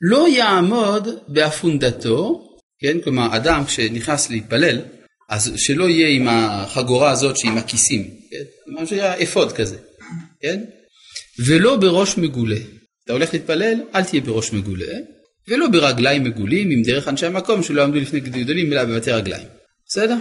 לא 0.00 0.28
יעמוד 0.28 1.08
באפונדתו, 1.28 2.44
כן, 2.80 3.00
כלומר 3.00 3.36
אדם 3.36 3.64
שנכנס 3.68 4.30
להתפלל, 4.30 4.80
אז 5.28 5.52
שלא 5.56 5.88
יהיה 5.88 6.08
עם 6.08 6.28
החגורה 6.28 7.10
הזאת 7.10 7.36
שעם 7.36 7.58
הכיסים, 7.58 8.10
כן, 8.30 8.72
מה 8.72 8.86
שהיה 8.86 9.22
אפוד 9.22 9.52
כזה, 9.52 9.76
כן, 10.40 10.64
ולא 11.46 11.76
בראש 11.76 12.18
מגולה. 12.18 12.60
אתה 13.04 13.12
הולך 13.12 13.32
להתפלל, 13.32 13.80
אל 13.94 14.04
תהיה 14.04 14.22
בראש 14.22 14.52
מגולה, 14.52 14.94
ולא 15.48 15.68
ברגליים 15.68 16.24
מגולים, 16.24 16.70
עם 16.70 16.82
דרך 16.82 17.08
אנשי 17.08 17.26
המקום 17.26 17.62
שלא 17.62 17.82
עמדו 17.82 17.98
לפני 17.98 18.20
גדולים, 18.20 18.72
אלא 18.72 18.84
בבתי 18.84 19.12
רגליים. 19.12 19.46
בסדר? 19.86 20.16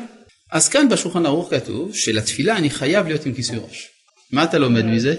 אז 0.51 0.69
כאן 0.69 0.89
בשולחן 0.89 1.25
ערוך 1.25 1.53
כתוב 1.53 1.95
שלתפילה 1.95 2.57
אני 2.57 2.69
חייב 2.69 3.07
להיות 3.07 3.25
עם 3.25 3.33
כיסוי 3.33 3.57
ראש. 3.57 3.87
מה 4.31 4.43
אתה 4.43 4.57
לומד 4.57 4.85
מזה? 4.85 5.15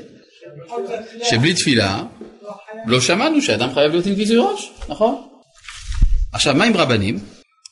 שבלי 1.22 1.54
תפילה, 1.54 2.02
לא 2.87 3.00
שמענו 3.00 3.42
שאדם 3.42 3.74
חייב 3.74 3.92
להיות 3.92 4.06
עם 4.06 4.14
כיסוי 4.14 4.37
ראש, 4.37 4.70
נכון? 4.88 5.28
עכשיו, 6.32 6.54
מה 6.54 6.64
עם 6.64 6.76
רבנים? 6.76 7.18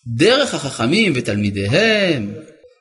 דרך 0.07 0.55
החכמים 0.55 1.13
ותלמידיהם, 1.17 2.35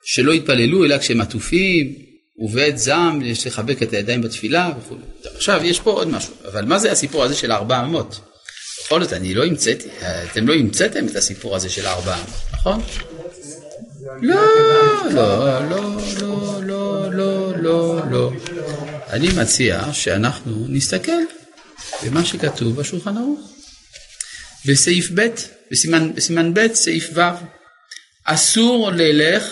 שלא 0.04 0.32
יתפללו 0.32 0.86
אלא 0.86 0.98
כשהם 0.98 1.22
עטופים, 1.22 1.94
ובעת 2.38 2.78
זעם 2.78 3.22
יש 3.22 3.48
לחבק 3.48 3.84
את 3.84 3.94
הידיים 3.94 4.22
בתפילה 4.22 4.72
וכו'. 4.80 4.96
עכשיו, 5.36 5.62
יש 5.64 5.80
פה 5.80 5.92
עוד 5.92 6.08
משהו, 6.08 6.34
אבל 6.52 6.66
מה 6.66 6.80
זה 6.80 6.92
הסיפור 6.92 7.24
הזה 7.24 7.36
של 7.36 7.52
ארבע 7.52 7.84
אמות? 7.84 8.20
בכל 8.86 9.04
זאת, 9.04 9.14
אני 9.14 9.34
לא 9.34 9.46
המצאתי, 9.46 9.88
אתם 10.32 10.48
לא 10.48 10.54
המצאתם 10.54 11.08
את 11.08 11.16
הסיפור 11.16 11.56
הזה 11.56 11.70
של 11.70 11.88
ארבע 11.88 12.16
אמות, 12.16 12.30
נכון? 12.54 12.82
לא, 14.22 14.42
לא, 15.12 15.70
לא, 15.70 15.98
לא, 16.22 16.62
לא, 16.64 17.12
לא, 17.14 17.58
לא, 17.58 18.00
לא. 18.12 18.32
אני 19.16 19.28
מציע 19.42 19.94
שאנחנו 19.94 20.66
נסתכל 20.70 21.22
במה 22.06 22.26
שכתוב 22.26 22.76
בשולחן 22.76 23.18
ערוך. 23.18 23.52
בסעיף 24.66 25.10
ב', 25.16 25.28
בסימן, 25.72 26.14
בסימן 26.14 26.54
ב', 26.54 26.74
סעיף 26.74 27.10
ו', 27.14 27.22
אסור 28.24 28.92
ללך 28.92 29.44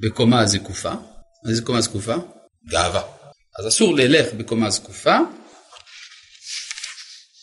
בקומה 0.00 0.46
זקופה. 0.46 0.92
מה 1.44 1.54
זה 1.54 1.62
קומה 1.62 1.80
זקופה? 1.80 2.14
גאווה. 2.68 3.02
אז 3.58 3.68
אסור 3.68 3.96
ללך 3.96 4.34
בקומה 4.34 4.70
זקופה. 4.70 5.18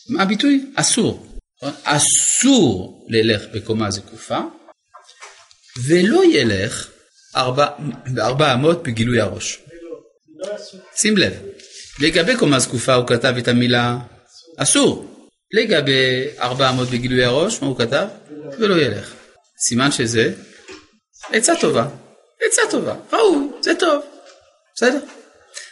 מה 0.08 0.22
הביטוי? 0.22 0.72
אסור. 0.74 1.38
אסור 1.82 3.06
ללך 3.08 3.42
בקומה 3.54 3.90
זקופה, 3.90 4.38
ולא 5.88 6.22
ילך 6.32 6.88
ארבע, 7.36 7.66
בארבע 8.06 8.54
אמות 8.54 8.82
בגילוי 8.82 9.20
הראש. 9.20 9.58
שים 10.96 11.16
לב, 11.16 11.32
לגבי 12.00 12.36
קומה 12.36 12.58
זקופה 12.58 12.94
הוא 12.94 13.06
כתב 13.06 13.34
את 13.38 13.48
המילה 13.48 13.98
אסור. 14.56 15.14
לגבי 15.52 16.26
ארבע 16.40 16.70
אמות 16.70 16.88
בגילוי 16.90 17.24
הראש, 17.24 17.62
מה 17.62 17.68
הוא 17.68 17.78
כתב? 17.78 18.06
ולא 18.58 18.82
ילך. 18.82 19.12
סימן 19.58 19.92
שזה 19.92 20.32
עצה 21.32 21.52
טובה. 21.60 21.86
עצה 22.46 22.62
טובה, 22.70 22.94
ראוי, 23.12 23.48
זה 23.60 23.74
טוב. 23.74 24.02
בסדר? 24.74 24.98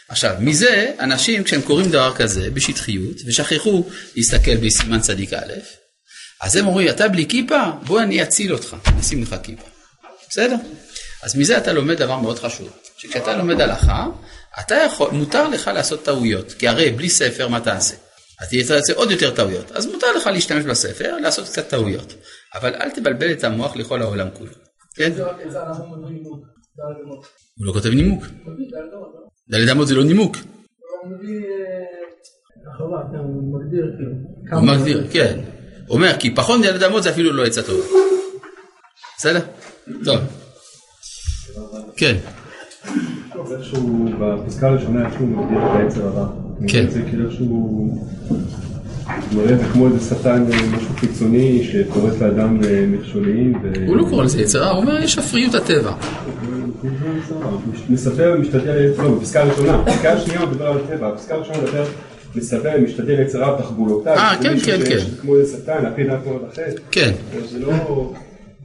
עכשיו, 0.09 0.35
מזה 0.39 0.91
אנשים 0.99 1.43
כשהם 1.43 1.61
קוראים 1.61 1.91
דבר 1.91 2.15
כזה 2.15 2.49
בשטחיות 2.49 3.15
ושכחו 3.25 3.83
להסתכל 4.15 4.55
בסימן 4.55 4.99
צדיק 4.99 5.33
א', 5.33 5.53
אז 6.41 6.55
הם 6.55 6.67
אומרים, 6.67 6.89
אתה 6.89 7.07
בלי 7.07 7.25
כיפה? 7.29 7.63
בוא 7.83 8.01
אני 8.01 8.23
אציל 8.23 8.53
אותך, 8.53 8.75
נשים 8.99 9.23
לך 9.23 9.35
כיפה. 9.43 9.63
בסדר? 10.29 10.55
אז 11.23 11.35
מזה 11.35 11.57
אתה 11.57 11.73
לומד 11.73 11.97
דבר 11.97 12.19
מאוד 12.19 12.39
חשוב, 12.39 12.69
שכשאתה 12.97 13.35
לומד 13.37 13.61
הלכה, 13.61 14.05
אתה 14.59 14.75
יכול, 14.75 15.11
מותר 15.11 15.47
לך 15.47 15.67
לעשות 15.73 16.03
טעויות, 16.03 16.53
כי 16.53 16.67
הרי 16.67 16.91
בלי 16.91 17.09
ספר 17.09 17.47
מה 17.47 17.59
תעשה? 17.59 17.95
אתה 18.43 18.55
תעשה 18.67 18.93
עוד 18.93 19.11
יותר 19.11 19.35
טעויות, 19.35 19.71
אז 19.71 19.85
מותר 19.85 20.07
לך 20.17 20.27
להשתמש 20.27 20.65
בספר, 20.65 21.17
לעשות 21.17 21.45
קצת 21.45 21.69
טעויות, 21.69 22.13
אבל 22.55 22.75
אל 22.75 22.89
תבלבל 22.89 23.31
את 23.31 23.43
המוח 23.43 23.75
לכל 23.75 24.01
העולם 24.01 24.27
כולו, 24.33 24.51
כן? 24.95 25.11
הוא 27.57 27.65
לא 27.65 27.73
כותב 27.73 27.89
נימוק. 27.89 28.23
דלת 29.49 29.69
אמות 29.71 29.87
זה 29.87 29.95
לא 29.95 30.03
נימוק. 30.03 30.37
הוא 34.51 34.63
מגדיר, 34.63 35.07
כן. 35.11 35.39
הוא 35.87 35.95
אומר, 35.97 36.13
כי 36.19 36.35
פחון 36.35 36.61
דלת 36.61 36.83
אמות 36.83 37.03
זה 37.03 37.09
אפילו 37.09 37.33
לא 37.33 37.45
עצה 37.45 37.63
טובה. 37.63 37.85
בסדר? 39.17 39.39
טוב. 40.05 40.17
כן. 41.97 42.15
איכשהו 43.51 44.05
בפסקה 44.19 44.67
הראשונה 44.67 45.05
איכשהו 45.05 45.27
מגדיר 45.27 45.57
את 45.57 45.79
היצר 45.79 46.07
הרע. 46.07 46.27
כן. 46.67 46.89
זה 46.89 47.01
כאילו 47.09 47.29
איכשהו 47.29 47.89
מראה 49.35 49.53
את 49.53 49.59
זה 49.59 49.65
כמו 49.73 49.87
איזה 49.87 50.15
שטן, 50.15 50.45
אה, 50.51 50.57
משהו 50.75 50.95
חיצוני 50.95 51.63
שפורץ 51.63 52.21
לאדם 52.21 52.59
אה, 52.63 52.85
מכשולים. 52.87 53.53
הוא 53.87 53.97
לא 53.97 54.05
קורא 54.09 54.23
לזה 54.23 54.41
יצר 54.41 54.59
רע, 54.59 54.69
הוא 54.69 54.81
אומר, 54.81 55.03
יש 55.03 55.17
אפריות 55.17 55.55
הטבע. 55.55 55.93
מספר 57.89 58.33
ומשתדל, 58.37 58.91
לא, 58.97 59.09
בפסקה 59.09 59.41
הראשונה, 59.41 59.77
בפסקה 59.77 60.13
השנייה 60.13 60.39
הוא 60.39 60.49
מדבר 60.49 60.67
על 60.67 60.77
הטבע, 60.77 61.11
בפסקה 61.11 61.35
הראשונה 61.35 61.57
הוא 61.57 61.67
מדבר, 61.67 61.85
מספר 62.35 62.71
ומשתדל 62.77 63.19
יצר 63.19 63.39
רע 63.39 63.55
בתחבולותיו. 63.55 64.13
אה, 64.13 64.35
כן, 64.41 64.59
כן, 64.59 64.79
כן. 64.85 64.99
כמו 65.21 65.35
איזה 65.35 65.57
שטן, 65.57 65.83
פי 65.95 66.03
דעת 66.03 66.25
מאוד 66.25 66.41
אחרת. 66.53 66.79
כן. 66.91 67.11
זה 67.51 67.59
לא... 67.59 68.13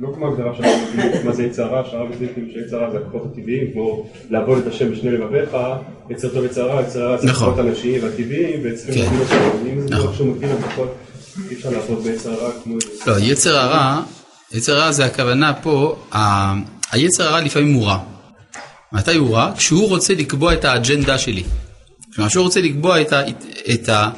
לא 0.01 0.09
כמו 0.15 0.29
הגדרה 0.29 0.53
של 0.57 0.63
מה 1.25 1.33
זה 1.33 1.43
יצר 1.43 1.67
רע, 1.67 1.83
שהרב 1.91 2.09
מבין 2.09 2.29
כאילו 2.35 2.47
שיצר 2.53 2.77
רע 2.77 2.91
זה 2.91 2.99
הכוחות 2.99 3.23
הטבעיים, 3.33 3.73
כמו 3.73 4.07
לעבוד 4.31 4.59
את 4.59 4.67
השם 4.67 4.93
בשני 4.93 5.11
לבביך, 5.11 5.57
יצר 6.11 6.29
טוב 6.29 6.45
יצר 6.45 6.67
רע, 6.67 6.83
יצר 6.83 7.11
רע 7.11 7.17
זה 7.17 7.27
נכון. 7.27 7.49
הכוחות 7.49 7.67
הנשיים 7.67 8.05
והטבעיים, 8.05 8.61
וצריכים 8.65 9.05
כן. 9.05 9.69
אם 9.73 9.81
זה 9.81 9.95
נכון. 9.95 10.15
שהוא 10.15 10.29
מגדיר 10.29 10.53
את 10.53 10.59
הכוחות, 10.65 10.95
אי 11.51 11.55
אפשר 11.55 11.71
לעבוד 11.71 12.03
ביצר 12.05 12.35
רע 12.35 12.51
כמו. 12.65 12.77
לא, 13.07 13.15
יצר 13.19 13.57
הרע, 13.57 14.03
יצר 14.53 14.77
הרע 14.77 14.93
זה 14.93 15.05
הכוונה 15.05 15.55
פה, 15.55 15.97
היצר 16.93 17.25
הרע 17.25 17.41
לפעמים 17.41 17.75
הוא 17.75 17.87
רע. 17.87 17.99
מתי 18.93 19.15
הוא 19.15 19.37
רע? 19.37 19.53
כשהוא 19.57 19.89
רוצה 19.89 20.15
לקבוע 20.15 20.53
את 20.53 20.65
האג'נדה 20.65 21.19
שלי. 21.19 21.43
כלומר, 22.15 22.31
כשהוא 22.31 22.45
רוצה 22.45 22.61
לקבוע 22.61 23.01
את 23.01 23.13
ה... 23.13 23.23
את 23.75 23.89
ה 23.89 24.11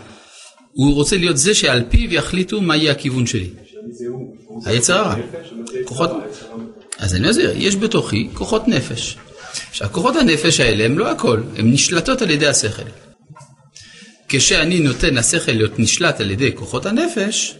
הוא 0.72 0.94
רוצה 0.94 1.16
להיות 1.16 1.36
זה 1.36 1.54
שעל 1.54 1.84
פיו 1.88 2.14
יחליטו 2.14 2.60
מה 2.60 2.76
יהיה 2.76 2.92
הכיוון 2.92 3.26
שלי. 3.26 3.50
היצר 4.64 4.98
הרע. 4.98 5.14
כוחות-. 5.84 6.10
אז 6.98 7.14
אני 7.14 7.28
מסביר, 7.28 7.52
יש 7.56 7.76
בתוכי 7.76 8.28
כוחות 8.34 8.68
נפש. 8.68 9.16
עכשיו, 9.70 9.88
כוחות 9.92 10.16
הנפש 10.16 10.60
האלה 10.60 10.84
הם 10.84 10.98
לא 10.98 11.10
הכל, 11.10 11.40
הן 11.56 11.72
נשלטות 11.72 12.22
על 12.22 12.30
ידי 12.30 12.46
השכל. 12.46 12.82
כשאני 14.28 14.80
נותן 14.80 15.14
לשכל 15.14 15.52
להיות 15.52 15.78
נשלט 15.78 16.20
על 16.20 16.30
ידי 16.30 16.52
כוחות 16.54 16.86
הנפש, 16.86 17.58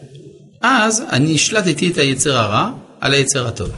אז 0.61 1.03
אני 1.13 1.35
השלטתי 1.35 1.91
את 1.91 1.99
היצר 1.99 2.37
הרע 2.37 2.71
על 3.01 3.13
היצר 3.13 3.47
הטוב. 3.47 3.71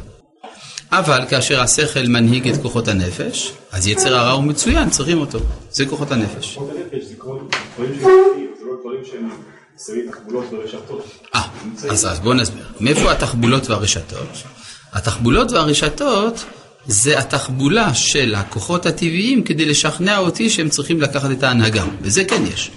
אבל 0.93 1.21
כאשר 1.31 1.61
השכל 1.61 2.07
מנהיג 2.07 2.49
את 2.49 2.63
כוחות 2.63 2.89
הנפש, 2.89 3.53
אז 3.73 3.87
יצר 3.87 4.17
הרע 4.17 4.33
הוא 4.33 4.45
מצוין, 4.45 4.91
צריכים 4.91 5.19
אותו. 5.19 5.39
זה 5.71 5.87
כוחות 5.87 6.13
הנפש. 6.13 6.55
כוחות 6.55 6.71
הנפש 6.71 7.05
זה 7.05 7.15
כל 7.17 7.39
דברים 7.77 9.05
שהם 9.05 9.29
תחבולות 10.11 10.45
ורשתות. 10.53 11.05
אה, 11.35 11.43
אז, 11.91 12.07
אז 12.07 12.21
בואו 12.21 12.35
נסביר. 12.35 12.65
מאיפה 12.81 13.13
התחבולות 13.13 13.71
והרשתות? 13.71 14.29
התחבולות 14.93 15.53
והרשתות 15.53 16.45
זה 16.87 17.19
התחבולה 17.19 17.95
של 17.95 18.35
הכוחות 18.35 18.87
הטבעיים 18.87 19.45
כדי 19.45 19.65
לשכנע 19.65 20.19
אותי 20.19 20.51
שהם 20.51 20.69
צריכים 20.69 21.01
לקחת 21.01 21.31
את 21.31 21.43
ההנהגה, 21.43 21.85
וזה 22.03 22.25
כן 22.25 22.43
יש. 22.53 22.71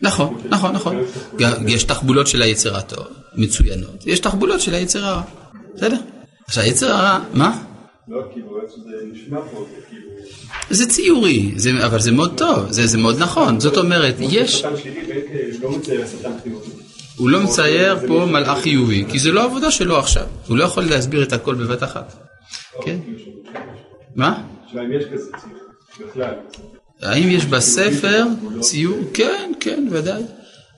נכון, 0.00 0.40
נכון, 0.48 0.72
נכון. 0.72 1.04
יש 1.68 1.84
תחבולות 1.84 2.26
של 2.26 2.42
היצר 2.42 2.76
הטוב, 2.76 3.06
מצוינות, 3.34 4.06
יש 4.06 4.20
תחבולות 4.20 4.60
של 4.60 4.74
היצר 4.74 5.04
הרע. 5.04 5.22
בסדר? 5.74 5.96
עכשיו, 6.46 6.62
היצר 6.64 6.92
הרע, 6.92 7.20
מה? 7.34 7.62
לא, 8.08 8.22
כאילו, 8.32 8.60
איך 8.62 8.70
שזה 8.70 8.96
נשמע 9.12 9.38
פה, 9.52 9.66
זה 9.70 9.80
כאילו... 9.88 10.11
זה 10.70 10.86
ציורי, 10.86 11.52
זה, 11.56 11.86
אבל 11.86 12.00
זה 12.00 12.12
מאוד 12.12 12.38
טוב, 12.38 12.66
זה, 12.70 12.86
זה 12.86 12.98
מאוד 12.98 13.18
נכון. 13.18 13.60
זאת 13.60 13.76
אומרת, 13.76 14.14
יש, 14.20 14.64
ואין 14.64 14.74
לא. 15.62 16.60
הוא 17.16 17.30
לא 17.30 17.40
מצייר 17.40 17.98
פה 18.06 18.26
מלאך 18.30 18.58
חיובי, 18.58 19.04
כי 19.10 19.18
זה 19.18 19.32
לא 19.32 19.44
עבודה 19.44 19.70
שלו 19.70 19.98
עכשיו. 19.98 20.26
הוא 20.46 20.56
לא 20.56 20.64
יכול 20.64 20.84
להסביר 20.84 21.22
את 21.22 21.32
הכל 21.32 21.54
בבת 21.54 21.82
אחת. 21.82 22.16
כן? 22.84 22.96
מה? 24.16 24.42
האם 27.02 27.30
יש 27.30 27.44
בספר 27.44 28.24
ציור? 28.60 28.98
כן, 29.14 29.52
כן, 29.60 29.88
ודאי. 29.90 30.22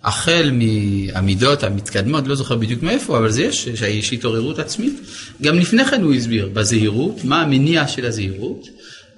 החל 0.05 0.51
מהמידות 0.53 1.63
המתקדמות, 1.63 2.27
לא 2.27 2.35
זוכר 2.35 2.57
בדיוק 2.57 2.83
מאיפה, 2.83 3.19
אבל 3.19 3.31
זה 3.31 3.43
יש, 3.43 3.69
שיש 3.75 4.13
התעוררות 4.13 4.59
עצמית. 4.59 5.01
גם 5.43 5.59
לפני 5.59 5.85
כן 5.85 6.03
הוא 6.03 6.15
הסביר 6.15 6.49
בזהירות, 6.53 7.25
מה 7.25 7.43
המניע 7.43 7.89
של 7.89 8.07
הזהירות. 8.07 8.69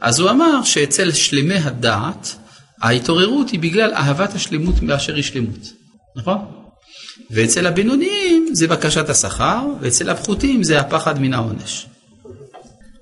אז 0.00 0.18
הוא 0.18 0.30
אמר 0.30 0.62
שאצל 0.64 1.12
שלמי 1.12 1.54
הדעת, 1.54 2.36
ההתעוררות 2.82 3.50
היא 3.50 3.60
בגלל 3.60 3.94
אהבת 3.94 4.34
השלמות 4.34 4.80
באשר 4.80 5.14
היא 5.14 5.22
שלמות. 5.22 5.72
נכון? 6.16 6.38
ואצל 7.30 7.66
הבינוניים 7.66 8.48
זה 8.52 8.66
בקשת 8.66 9.08
השכר, 9.08 9.62
ואצל 9.80 10.10
הפחותים 10.10 10.62
זה 10.62 10.80
הפחד 10.80 11.20
מן 11.20 11.34
העונש. 11.34 11.86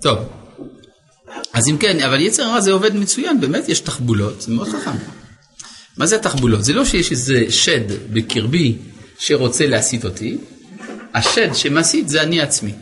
טוב, 0.02 0.18
אז 1.52 1.68
אם 1.68 1.76
כן, 1.78 2.00
אבל 2.00 2.20
יצר 2.20 2.42
הרע 2.42 2.60
זה 2.60 2.72
עובד 2.72 2.96
מצוין, 2.96 3.40
באמת 3.40 3.68
יש 3.68 3.80
תחבולות, 3.80 4.40
זה 4.40 4.52
מאוד 4.52 4.68
חכם. 4.68 4.96
מה 5.96 6.06
זה 6.06 6.16
התחבולות? 6.16 6.64
זה 6.64 6.72
לא 6.72 6.84
שיש 6.84 7.10
איזה 7.10 7.44
שד 7.50 8.12
בקרבי 8.12 8.76
שרוצה 9.18 9.66
להסית 9.66 10.04
אותי, 10.04 10.38
השד 11.14 11.54
שמסית 11.54 12.08
זה 12.08 12.22
אני 12.22 12.40
עצמי. 12.40 12.72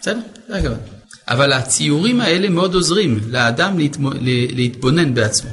בסדר? 0.00 0.20
זה 0.48 0.56
הכוונה. 0.56 0.95
אבל 1.28 1.52
הציורים 1.52 2.20
האלה 2.20 2.48
מאוד 2.48 2.74
עוזרים 2.74 3.20
לאדם 3.28 3.78
להתמו- 3.78 4.10
להתבונן 4.54 5.14
בעצמו. 5.14 5.50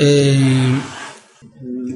אה, 0.00 0.34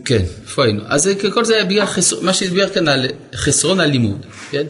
כן, 0.05 0.23
איפה 0.43 0.65
היינו? 0.65 0.83
אז 0.87 1.11
כל 1.35 1.45
זה 1.45 1.55
היה 1.55 1.65
בגלל 1.65 1.87
חסר, 1.87 2.21
מה 2.21 2.35
שדיבר 2.35 2.69
כאן 2.69 2.89
על 2.89 3.07
חסרון 3.35 3.81
הלימוד, 3.81 4.27
כן? 4.51 4.67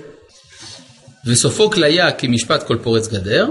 וסופו 1.27 1.71
כליה 1.71 2.12
כמשפט 2.12 2.62
כל 2.62 2.77
פורץ 2.83 3.09
גדר. 3.09 3.49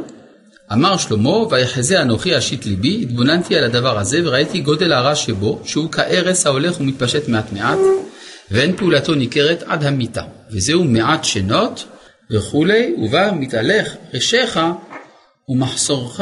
אמר 0.74 0.98
שלמה, 0.98 1.30
ויחזה 1.30 2.02
אנוכי 2.02 2.38
אשית 2.38 2.66
ליבי, 2.66 3.00
התבוננתי 3.02 3.56
על 3.58 3.64
הדבר 3.64 4.00
הזה 4.00 4.20
וראיתי 4.24 4.60
גודל 4.60 4.94
הרע 4.94 5.16
שבו, 5.16 5.62
שהוא 5.66 5.92
כארס 5.92 6.46
ההולך 6.46 6.80
ומתפשט 6.80 7.28
מעט 7.28 7.52
מעט, 7.52 7.78
ואין 8.52 8.78
פעולתו 8.78 9.16
ניכרת 9.16 9.64
עד 9.68 9.84
המיתה. 9.84 10.22
וזהו 10.52 10.84
מעט 10.84 11.24
שנות 11.24 11.86
וכולי, 12.32 12.96
ובא 12.98 13.32
מתהלך 13.34 13.96
רשך 14.14 14.58
ומחסורך 15.50 16.22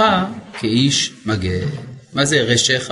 כאיש 0.53 1.13
מגן. 1.25 1.67
מה 2.13 2.25
זה? 2.25 2.41
רשך? 2.41 2.91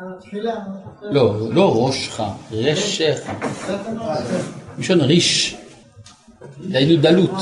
התפילה. 0.00 0.54
לא, 1.02 1.54
לא 1.54 1.86
ראשך, 1.86 2.20
רשך. 2.52 3.20
מלשון 4.78 5.00
ריש. 5.00 5.56
דהיינו 6.60 7.02
דלות, 7.02 7.34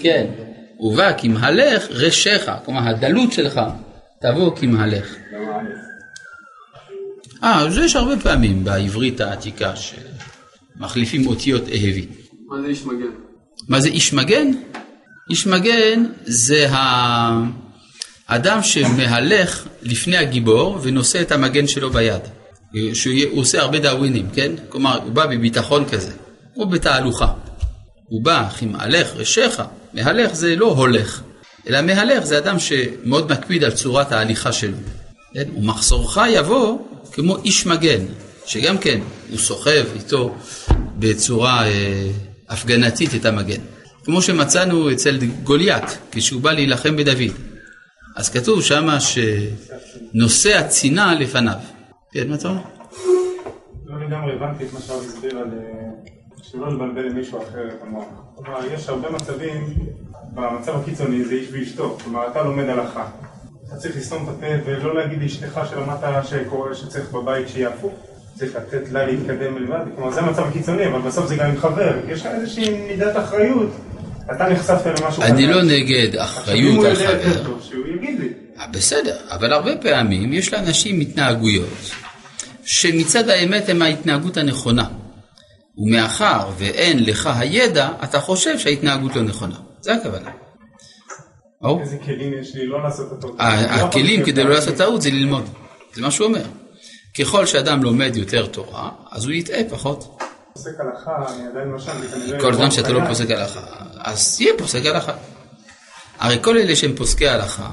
כן. 0.00 0.26
ובא 0.80 1.12
כמהלך 1.18 1.86
רשך, 1.90 2.50
כלומר 2.64 2.88
הדלות 2.88 3.32
שלך 3.32 3.60
תבוא 4.20 4.56
כמהלך. 4.56 5.16
אה, 7.44 7.70
זה 7.70 7.84
יש 7.84 7.96
הרבה 7.96 8.16
פעמים 8.22 8.64
בעברית 8.64 9.20
העתיקה 9.20 9.76
שמחליפים 10.78 11.26
אותיות 11.26 11.62
אהבי. 11.68 12.06
מה 12.48 12.60
זה 12.62 12.66
איש 12.66 12.84
מגן? 12.84 13.10
מה 13.68 13.80
זה 13.80 13.88
איש 13.88 14.12
מגן? 14.12 14.50
איש 15.30 15.46
מגן 15.46 16.04
זה 16.24 16.66
האדם 18.28 18.62
שמהלך 18.62 19.66
לפני 19.82 20.16
הגיבור 20.16 20.78
ונושא 20.82 21.20
את 21.20 21.32
המגן 21.32 21.66
שלו 21.66 21.90
ביד. 21.90 22.20
שהוא 22.94 23.40
עושה 23.40 23.60
הרבה 23.60 23.78
דאווינים, 23.78 24.26
כן? 24.34 24.52
כלומר, 24.68 24.98
הוא 25.02 25.12
בא 25.12 25.26
בביטחון 25.26 25.84
כזה, 25.84 26.12
או 26.56 26.68
בתהלוכה. 26.68 27.32
הוא 28.08 28.24
בא, 28.24 28.46
אחי 28.46 28.66
מהלך, 28.66 29.12
רשך, 29.16 29.60
מהלך 29.94 30.34
זה 30.34 30.56
לא 30.56 30.66
הולך, 30.66 31.22
אלא 31.68 31.82
מהלך 31.82 32.24
זה 32.24 32.38
אדם 32.38 32.58
שמאוד 32.58 33.32
מקפיד 33.32 33.64
על 33.64 33.70
צורת 33.70 34.12
ההליכה 34.12 34.52
שלו. 34.52 34.76
כן? 35.34 35.44
ומחסורך 35.56 36.18
יבוא 36.30 36.78
כמו 37.12 37.36
איש 37.44 37.66
מגן, 37.66 38.00
שגם 38.46 38.78
כן, 38.78 39.00
הוא 39.30 39.38
סוחב 39.38 39.84
איתו 39.94 40.34
בצורה 40.98 41.66
אה, 41.66 42.10
הפגנתית 42.48 43.14
את 43.14 43.24
המגן. 43.24 43.60
כמו 44.04 44.22
שמצאנו 44.22 44.92
אצל 44.92 45.18
גוליית, 45.42 45.98
כשהוא 46.12 46.42
בא 46.42 46.52
להילחם 46.52 46.96
בדוד. 46.96 47.32
אז 48.16 48.30
כתוב 48.30 48.62
שמה 48.62 48.98
שנושא 49.00 50.58
הצינה 50.58 51.14
לפניו. 51.14 51.58
כן, 52.12 52.28
מה 52.28 52.34
אתה 52.34 52.48
אומר? 52.48 52.62
לא 53.86 54.06
לגמרי 54.06 54.32
הבנתי 54.32 54.64
את 54.64 54.72
מה 54.72 54.80
שהרב 54.80 55.00
הסביר 55.00 55.38
על 55.38 55.50
אה, 55.52 55.90
שלא 56.42 56.72
לבלבל 56.72 57.02
למישהו 57.02 57.42
אחר 57.42 57.68
את 57.68 57.82
המוח. 57.82 58.04
כלומר, 58.34 58.64
יש 58.74 58.88
הרבה 58.88 59.10
מצבים, 59.10 59.74
במצב 60.34 60.80
הקיצוני 60.80 61.24
זה 61.24 61.34
איש 61.34 61.48
ואשתו. 61.52 61.98
כלומר, 62.04 62.26
אתה 62.26 62.42
לומד 62.42 62.68
הלכה. 62.68 63.08
אתה 63.68 63.76
צריך 63.76 63.96
לסתום 63.96 64.24
את 64.24 64.28
הפה 64.28 64.46
ולא 64.64 64.94
להגיד 64.94 65.22
לאשתך 65.22 65.60
שלמדת 65.70 66.24
שצריך 66.74 67.12
בבית 67.12 67.48
שיהיה 67.48 67.68
הפוך. 67.68 67.92
צריך 68.38 68.56
לתת 68.56 68.92
לה 68.92 69.06
להתקדם 69.06 69.62
לבד. 69.62 69.84
כלומר, 69.96 70.12
זה 70.12 70.20
המצב 70.20 70.42
הקיצוני, 70.48 70.86
אבל 70.86 71.00
בסוף 71.00 71.26
זה 71.26 71.36
גם 71.36 71.50
עם 71.50 71.56
חבר. 71.58 71.92
יש 72.08 72.20
לך 72.20 72.26
איזושהי 72.26 72.86
מידת 72.88 73.16
אחריות. 73.16 73.70
אתה 74.36 74.48
נחשפת 74.48 75.00
למשהו 75.00 75.22
אני 75.22 75.46
חדש. 75.46 75.56
לא 75.56 75.62
נגד 75.62 76.16
אחריות 76.16 76.84
על 76.86 76.94
חבר. 76.94 77.54
אה, 78.58 78.66
בסדר, 78.66 79.16
אבל 79.30 79.52
הרבה 79.52 79.76
פעמים 79.76 80.32
יש 80.32 80.52
לאנשים 80.54 81.00
התנהגויות 81.00 81.68
שמצד 82.64 83.28
האמת 83.28 83.68
הן 83.68 83.82
ההתנהגות 83.82 84.36
הנכונה. 84.36 84.84
ומאחר 85.78 86.48
ואין 86.58 87.04
לך 87.04 87.30
הידע, 87.38 87.88
אתה 88.04 88.20
חושב 88.20 88.58
שההתנהגות 88.58 89.16
לא 89.16 89.22
נכונה. 89.22 89.54
זה 89.80 89.94
הכוונה. 89.94 90.30
ברור? 91.62 91.80
איזה 91.80 91.96
כלים 92.04 92.32
יש 92.40 92.54
לי 92.54 92.66
לא 92.66 92.82
לעשות 92.82 93.10
אותו. 93.12 93.36
ה- 93.38 93.74
הכלים 93.84 94.24
כדי 94.24 94.44
לא 94.44 94.50
לעשות 94.50 94.74
טעות 94.74 95.02
זה 95.02 95.10
ללמוד. 95.10 95.44
זה 95.94 96.02
מה 96.02 96.10
שהוא 96.10 96.26
אומר. 96.26 96.42
ככל 97.18 97.46
שאדם 97.46 97.82
לומד 97.82 98.16
יותר 98.16 98.46
תורה, 98.46 98.90
אז 99.10 99.24
הוא 99.24 99.32
יטעה 99.32 99.60
פחות. 99.70 100.18
פוסק 100.52 100.80
הלכה, 100.80 101.34
אני 101.34 101.46
עדיין 101.46 101.68
לא 101.68 101.78
שם, 101.78 101.92
זה 102.00 102.16
כנראה... 102.16 102.40
כל 102.40 102.54
זמן 102.54 102.70
שאתה 102.70 102.92
לא. 102.92 103.08
פוסק 103.08 103.30
הלכה, 103.30 103.60
אז 103.98 104.36
תהיה 104.36 104.52
פוסק 104.58 104.86
הלכה. 104.86 105.12
הרי 106.18 106.38
כל 106.42 106.58
אלה 106.58 106.76
שהם 106.76 106.92
פוסקי 106.96 107.28
הלכה, 107.28 107.70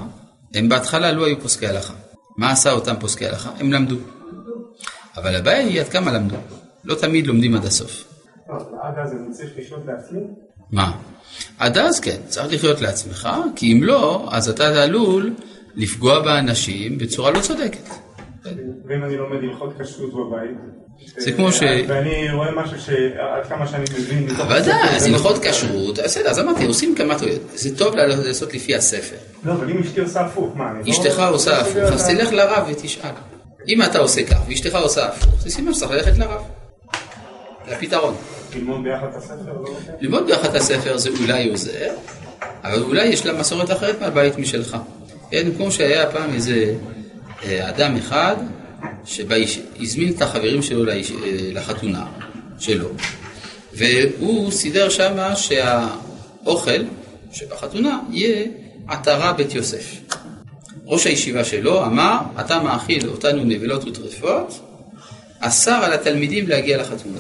הם 0.54 0.70
בהתחלה 0.70 1.12
לא 1.12 1.26
היו 1.26 1.42
פוסקי 1.42 1.68
הלכה. 1.68 1.94
מה 2.38 2.52
עשה 2.52 2.72
אותם 2.72 2.96
פוסקי 3.00 3.28
הלכה? 3.28 3.52
הם 3.60 3.74
למדו. 3.74 3.96
אבל 5.18 5.36
הבעיה 5.36 5.58
היא 5.58 5.82
עד 5.82 5.90
כמה 5.90 6.12
למדו. 6.12 6.36
לא 6.84 6.96
תמיד 6.96 7.28
לומדים 7.28 7.56
עד 7.56 7.66
הסוף. 7.66 8.04
לא, 8.50 8.56
עד 8.82 8.94
אז 8.98 9.12
אני 9.12 9.34
צריך 9.34 9.50
לחיות 9.58 9.84
לעצמי? 9.86 10.20
מה? 10.72 10.92
עד 11.60 11.78
אז 11.78 12.00
כן, 12.00 12.18
צריך 12.28 12.54
לחיות 12.54 12.82
לעצמך, 12.82 13.30
כי 13.56 13.74
אם 13.74 13.84
לא, 13.84 14.30
אז 14.32 14.50
אתה 14.50 14.84
עלול 14.84 15.34
לפגוע 15.76 16.20
באנשים 16.20 16.98
בצורה 16.98 17.32
לא 17.32 17.40
צודקת. 17.40 17.90
ואם 18.88 19.04
אני 19.04 19.18
לומד 19.18 19.38
הלכות 19.44 19.74
כשרות 19.82 20.12
בבית? 20.14 20.58
זה 21.18 21.32
כמו 21.32 21.52
ש- 21.52 21.60
ואני 21.88 22.32
רואה 22.34 22.52
משהו 22.52 22.80
שעד 22.80 23.46
כמה 23.50 23.68
שאני 23.68 23.84
מבין 24.00 24.24
מתוך... 24.26 24.40
ודאי, 24.46 24.96
אז 24.96 25.08
לא 25.08 25.14
הלכות. 25.16 25.46
כשרות, 25.46 26.00
בסדר, 26.00 26.30
אז 26.30 26.40
אמרתי, 26.40 26.66
עושים 26.66 26.96
כמה 26.96 27.20
טעויות. 27.20 27.42
זה 27.56 27.78
טוב 27.78 27.96
לעשות 27.96 28.54
לפי 28.54 28.76
הספר. 28.76 29.16
לא, 29.46 29.52
אבל 29.54 29.70
אם 29.70 29.80
אשתי 29.82 30.00
עושה 30.02 30.22
הפוך, 30.22 30.56
מה, 30.56 30.72
אני 30.72 30.80
לא... 30.86 30.92
אשתך 30.92 31.24
עושה 31.32 31.52
לא 31.52 31.56
הפוך, 31.56 31.74
סוגר 31.74 31.94
אז 31.94 32.02
את 32.02 32.10
ה- 32.10 32.14
תלך 32.20 32.32
לרב 32.34 32.68
ותשאל. 32.72 33.10
אם 33.68 33.82
אתה 33.84 34.00
עושה 34.00 34.24
כך 34.24 34.38
ואשתך 34.50 34.76
עושה 34.76 35.06
הפוך, 35.06 35.42
זה 35.42 35.50
סימן 35.50 35.74
שצריך 35.74 35.92
ללכת 35.92 36.18
לרב. 36.18 36.42
זה 37.70 37.76
הפתרון. 37.76 38.16
ללמוד 38.56 38.84
ביחד 38.84 39.08
את 39.12 39.16
הספר? 39.16 39.54
לא? 39.64 39.70
ללמוד 40.02 40.26
ביחד 40.26 40.50
את 40.50 40.56
הספר 40.56 40.98
זה 40.98 41.10
אולי 41.22 41.50
עוזר, 41.50 41.90
אבל 42.64 42.82
אולי 42.84 43.06
יש 43.06 43.26
לה 43.26 43.34
מסורת 43.40 43.72
אחרת 43.72 44.02
מהבית 44.02 44.38
משלך. 44.38 44.78
כן, 45.32 45.48
כמו 45.58 45.72
שהיה 45.72 46.12
פעם 46.12 46.34
איזה 46.34 46.54
אה, 46.54 46.74
אדם 47.46 47.96
אחד 47.96 48.36
שהזמין 49.06 50.14
את 50.14 50.22
החברים 50.22 50.62
שלו 50.62 50.92
אה, 50.92 51.02
לחתונה 51.54 52.06
שלו, 52.60 52.90
והוא 53.74 54.52
סידר 54.52 54.90
שמה 54.90 55.36
שהאוכל 55.36 56.84
שבחתונה 57.32 58.00
יהיה 58.12 58.46
עטרה 58.88 59.34
בית 59.34 59.56
יוסף. 59.56 59.86
ראש 60.86 61.06
הישיבה 61.06 61.44
שלו 61.44 61.86
אמר, 61.86 62.18
אתה 62.40 62.64
מאכיל 62.64 63.10
אותנו 63.10 63.44
נבלות 63.44 63.84
וטרפות, 63.84 64.60
אסר 65.40 65.80
על 65.84 65.94
התלמידים 65.94 66.48
להגיע 66.48 66.78
לחתונה. 66.78 67.20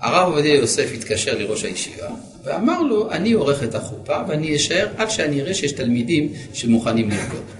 הרב 0.00 0.28
עובדיה 0.32 0.54
יוסף 0.54 0.90
התקשר 0.94 1.38
לראש 1.38 1.64
הישיבה 1.64 2.08
ואמר 2.44 2.82
לו, 2.82 3.10
אני 3.10 3.32
עורך 3.32 3.62
את 3.62 3.74
החופה 3.74 4.16
ואני 4.28 4.56
אשאר 4.56 4.88
עד 4.96 5.10
שאני 5.10 5.40
אראה 5.40 5.54
שיש 5.54 5.72
תלמידים 5.72 6.32
שמוכנים 6.52 7.10
לרקוד. 7.10 7.59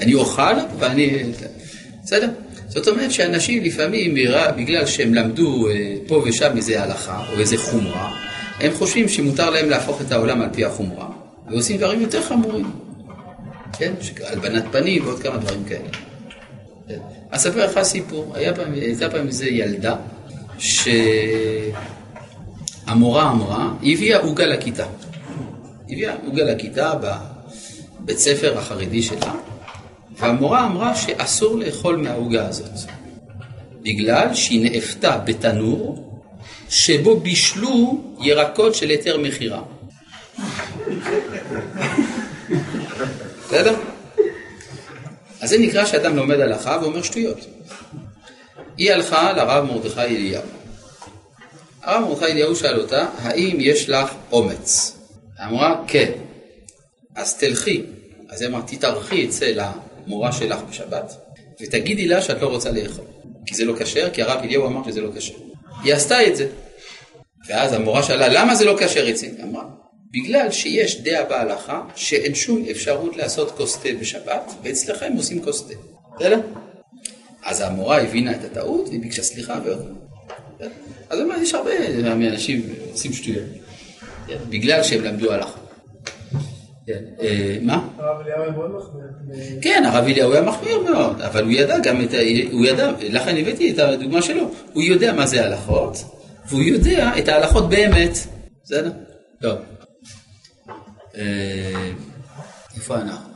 אני 0.00 0.14
אוכל 0.14 0.54
ואני... 0.78 1.22
בסדר? 2.04 2.28
זאת 2.68 2.88
אומרת 2.88 3.12
שאנשים 3.12 3.64
לפעמים, 3.64 4.14
בגלל 4.56 4.86
שהם 4.86 5.14
למדו 5.14 5.68
אה, 5.68 5.94
פה 6.06 6.22
ושם 6.26 6.56
איזה 6.56 6.82
הלכה 6.82 7.24
או 7.32 7.40
איזה 7.40 7.58
חומרה, 7.58 8.16
הם 8.60 8.72
חושבים 8.74 9.08
שמותר 9.08 9.50
להם 9.50 9.70
להפוך 9.70 10.00
את 10.00 10.12
העולם 10.12 10.42
על 10.42 10.48
פי 10.52 10.64
החומרה, 10.64 11.08
ועושים 11.50 11.76
דברים 11.76 12.00
יותר 12.00 12.22
חמורים. 12.22 12.70
כן? 13.78 13.92
הלבנת 14.24 14.64
פנים 14.72 15.06
ועוד 15.06 15.22
כמה 15.22 15.36
דברים 15.36 15.64
כאלה. 15.64 15.88
כן. 16.88 16.98
אספר 17.30 17.66
לך 17.66 17.82
סיפור, 17.82 18.36
הייתה 18.36 19.10
פעם 19.10 19.26
איזה 19.26 19.46
ילדה 19.46 19.96
שהמורה 20.58 21.80
אמרה, 23.30 23.70
היא 23.82 23.96
הביאה 23.96 24.18
עוגה 24.18 24.46
לכיתה. 24.46 24.86
היא 25.86 25.96
הביאה 25.96 26.14
עוגה 26.26 26.44
לכיתה 26.44 26.92
בבית 26.94 28.18
ספר 28.18 28.58
החרדי 28.58 29.02
שלה, 29.02 29.34
והמורה 30.18 30.66
אמרה 30.66 30.96
שאסור 30.96 31.58
לאכול 31.58 31.96
מהעוגה 31.96 32.48
הזאת, 32.48 32.70
בגלל 33.82 34.34
שהיא 34.34 34.70
נאפתה 34.70 35.18
בתנור 35.18 36.08
שבו 36.68 37.20
בישלו 37.20 38.04
ירקות 38.20 38.74
של 38.74 38.88
היתר 38.88 39.18
מכירה. 39.18 39.62
בסדר? 43.46 43.76
אז 45.40 45.50
זה 45.50 45.58
נקרא 45.58 45.84
שאדם 45.84 46.16
לומד 46.16 46.40
הלכה 46.40 46.78
ואומר 46.82 47.02
שטויות. 47.02 47.38
היא 48.76 48.92
הלכה 48.92 49.32
לרב 49.32 49.64
מרדכי 49.64 50.00
אליהו. 50.00 50.42
הרב 51.82 52.04
מרדכי 52.08 52.24
אליהו 52.24 52.56
שאל 52.56 52.80
אותה, 52.80 53.06
האם 53.18 53.56
יש 53.60 53.88
לך 53.88 54.10
אומץ? 54.32 54.96
אמרה, 55.42 55.82
כן. 55.86 56.12
אז 57.14 57.38
תלכי. 57.38 57.82
אז 58.28 58.40
היא 58.40 58.48
אמרה, 58.48 58.62
תתארחי 58.66 59.28
אצל 59.28 59.60
המורה 60.08 60.32
שלך 60.32 60.60
בשבת, 60.70 61.16
ותגידי 61.60 62.06
לה 62.06 62.22
שאת 62.22 62.42
לא 62.42 62.46
רוצה 62.46 62.70
לאכול. 62.70 63.04
כי 63.46 63.54
זה 63.54 63.64
לא 63.64 63.74
כשר, 63.78 64.10
כי 64.10 64.22
הרב 64.22 64.40
אליהו 64.42 64.66
אמר 64.66 64.90
שזה 64.90 65.00
לא 65.00 65.10
כשר. 65.16 65.34
היא 65.84 65.94
עשתה 65.94 66.26
את 66.26 66.36
זה. 66.36 66.48
ואז 67.48 67.72
המורה 67.72 68.02
שאלה, 68.02 68.28
למה 68.28 68.54
זה 68.54 68.64
לא 68.64 68.76
כשר 68.80 69.10
אצלי? 69.10 69.30
אמרה, 69.42 69.64
בגלל 70.10 70.50
שיש 70.50 71.00
דעה 71.00 71.24
בהלכה 71.24 71.82
שאין 71.96 72.34
שום 72.34 72.64
אפשרות 72.70 73.16
לעשות 73.16 73.50
כוס 73.50 73.76
תה 73.76 73.88
בשבת, 74.00 74.52
ואצלכם 74.62 75.12
עושים 75.16 75.42
כוס 75.42 75.68
תה. 75.68 75.74
בסדר? 76.16 76.40
אז 77.44 77.60
המורה 77.60 78.02
הבינה 78.02 78.32
את 78.32 78.44
הטעות 78.44 78.88
והיא 78.88 79.00
ביקשה 79.00 79.22
סליחה 79.22 79.60
ועוד. 79.64 79.98
אז 81.10 81.18
יש 81.42 81.54
הרבה 81.54 81.70
אנשים 82.06 82.68
עושים 82.92 83.12
שטויות. 83.12 83.44
כן? 84.26 84.36
בגלל 84.48 84.82
שהם 84.82 85.04
למדו 85.04 85.32
הלכה. 85.32 85.57
כן, 86.88 87.04
אה, 87.20 87.58
מה? 87.62 87.88
הרב 87.98 88.20
אליהו 88.26 88.52
מאוד 88.52 88.70
מחמיר. 88.70 89.04
כן, 89.62 89.82
הרב 89.86 90.04
אליהו 90.04 90.32
היה 90.32 90.42
מחמיר 90.42 90.82
מאוד, 90.90 91.20
אבל 91.20 91.42
הוא 91.44 91.52
ידע 91.52 91.78
גם 91.78 92.00
את 92.02 92.14
ה... 92.14 92.16
הוא 92.52 92.66
ידע, 92.66 92.90
לכן 93.00 93.36
הבאתי 93.36 93.70
את 93.72 93.78
הדוגמה 93.78 94.22
שלו. 94.22 94.50
הוא 94.72 94.82
יודע 94.82 95.12
מה 95.12 95.26
זה 95.26 95.44
הלכות, 95.46 95.96
והוא 96.48 96.62
יודע 96.62 97.10
את 97.18 97.28
ההלכות 97.28 97.68
באמת. 97.68 98.18
בסדר? 98.64 98.90
טוב. 99.42 99.58
אה, 101.16 101.90
איפה 102.76 102.96
אנחנו? 102.96 103.28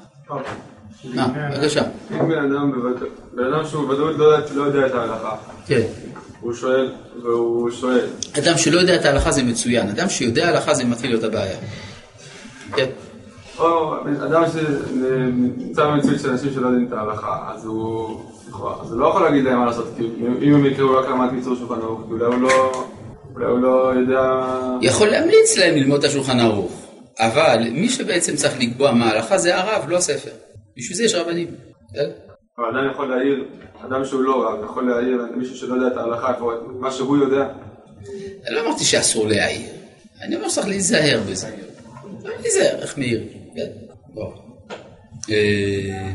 מה? 1.05 1.29
בבקשה. 1.55 1.83
אם 2.11 2.29
בן 2.29 2.39
אדם, 2.53 2.73
בן 3.37 3.45
אדם 3.45 3.67
שהוא 3.67 3.87
בוודאות 3.87 4.17
לא 4.19 4.25
יודע- 4.25 4.47
לא 4.55 4.63
יודע 4.63 4.87
את 4.87 4.95
ההלכה, 4.95 5.37
כן. 5.67 5.81
הוא 6.41 6.55
שואל, 6.55 6.93
והוא 7.23 7.71
שואל, 7.71 8.07
אדם 8.39 8.59
שלא 8.59 8.81
יודע 8.81 8.95
את 8.97 9.05
ההלכה 9.05 9.31
זה 9.33 9.43
מצוין, 9.43 9.89
אדם 9.89 10.09
שיודע 10.09 10.49
הלכה 10.49 10.75
זה 10.75 10.85
מתחיל 10.85 11.11
להיות 11.11 11.25
הבעיה. 11.25 11.57
כן. 12.77 12.87
או 13.59 13.95
אדם 14.27 14.45
שנמצא 14.53 15.87
במציאות 15.87 16.21
של 16.21 16.31
אנשים 16.31 16.53
שלא 16.55 16.67
יודעים 16.67 16.87
את 16.89 16.93
ההלכה, 16.93 17.53
אז 17.55 17.65
הוא 17.65 18.21
לא 18.91 19.07
יכול 19.07 19.23
להגיד 19.23 19.45
להם 19.45 19.59
מה 19.59 19.67
לעשות, 19.67 19.87
כי 19.97 20.03
אם 20.43 20.55
הם 20.55 20.67
יקראו 20.67 20.93
רק 20.93 21.07
רמת 21.07 21.31
קיצור 21.31 21.57
שולחן 21.57 21.81
ערוך, 21.81 22.01
אולי 22.11 22.25
הוא 22.25 22.35
לא, 22.35 22.85
אולי 23.35 23.47
הוא 23.47 23.59
לא 23.59 23.93
יודע... 23.95 24.47
יכול 24.83 25.09
להמליץ 25.09 25.59
להם 25.59 25.75
ללמוד 25.75 25.99
את 25.99 26.11
השולחן 26.11 26.41
ערוך, 26.41 26.87
אבל 27.19 27.69
מי 27.73 27.89
שבעצם 27.89 28.37
צריך 28.37 28.55
לקבוע 28.61 28.93
מה 28.93 29.07
ההלכה 29.07 29.39
זה 29.39 29.57
הרב, 29.57 29.85
לא 29.89 29.97
הספר. 29.97 30.31
בשביל 30.77 30.97
זה 30.97 31.05
יש 31.05 31.15
רבנים. 31.15 31.49
בסדר? 31.89 32.11
אבל 32.59 32.79
אדם 32.79 32.91
יכול 32.91 33.09
להעיר, 33.17 33.45
אדם 33.87 34.05
שהוא 34.05 34.23
לא 34.23 34.49
רב, 34.49 34.65
יכול 34.65 34.91
להעיר 34.91 35.23
למישהו 35.23 35.57
שלא 35.57 35.75
יודע 35.75 35.87
את 35.87 35.97
ההלכה, 35.97 36.33
מה 36.79 36.91
שהוא 36.91 37.17
יודע. 37.17 37.49
אני 38.47 38.55
לא 38.55 38.61
אמרתי 38.67 38.85
שאסור 38.85 39.29
להעיר, 39.29 39.71
אני 40.23 40.37
אומר 40.37 40.49
שצריך 40.49 40.69
להיזהר 40.69 41.21
בזה. 41.31 41.49
להיזהר, 42.25 42.83
איך 42.83 42.99
מעיר. 42.99 43.23
כן? 43.55 43.67
אה, 45.31 46.13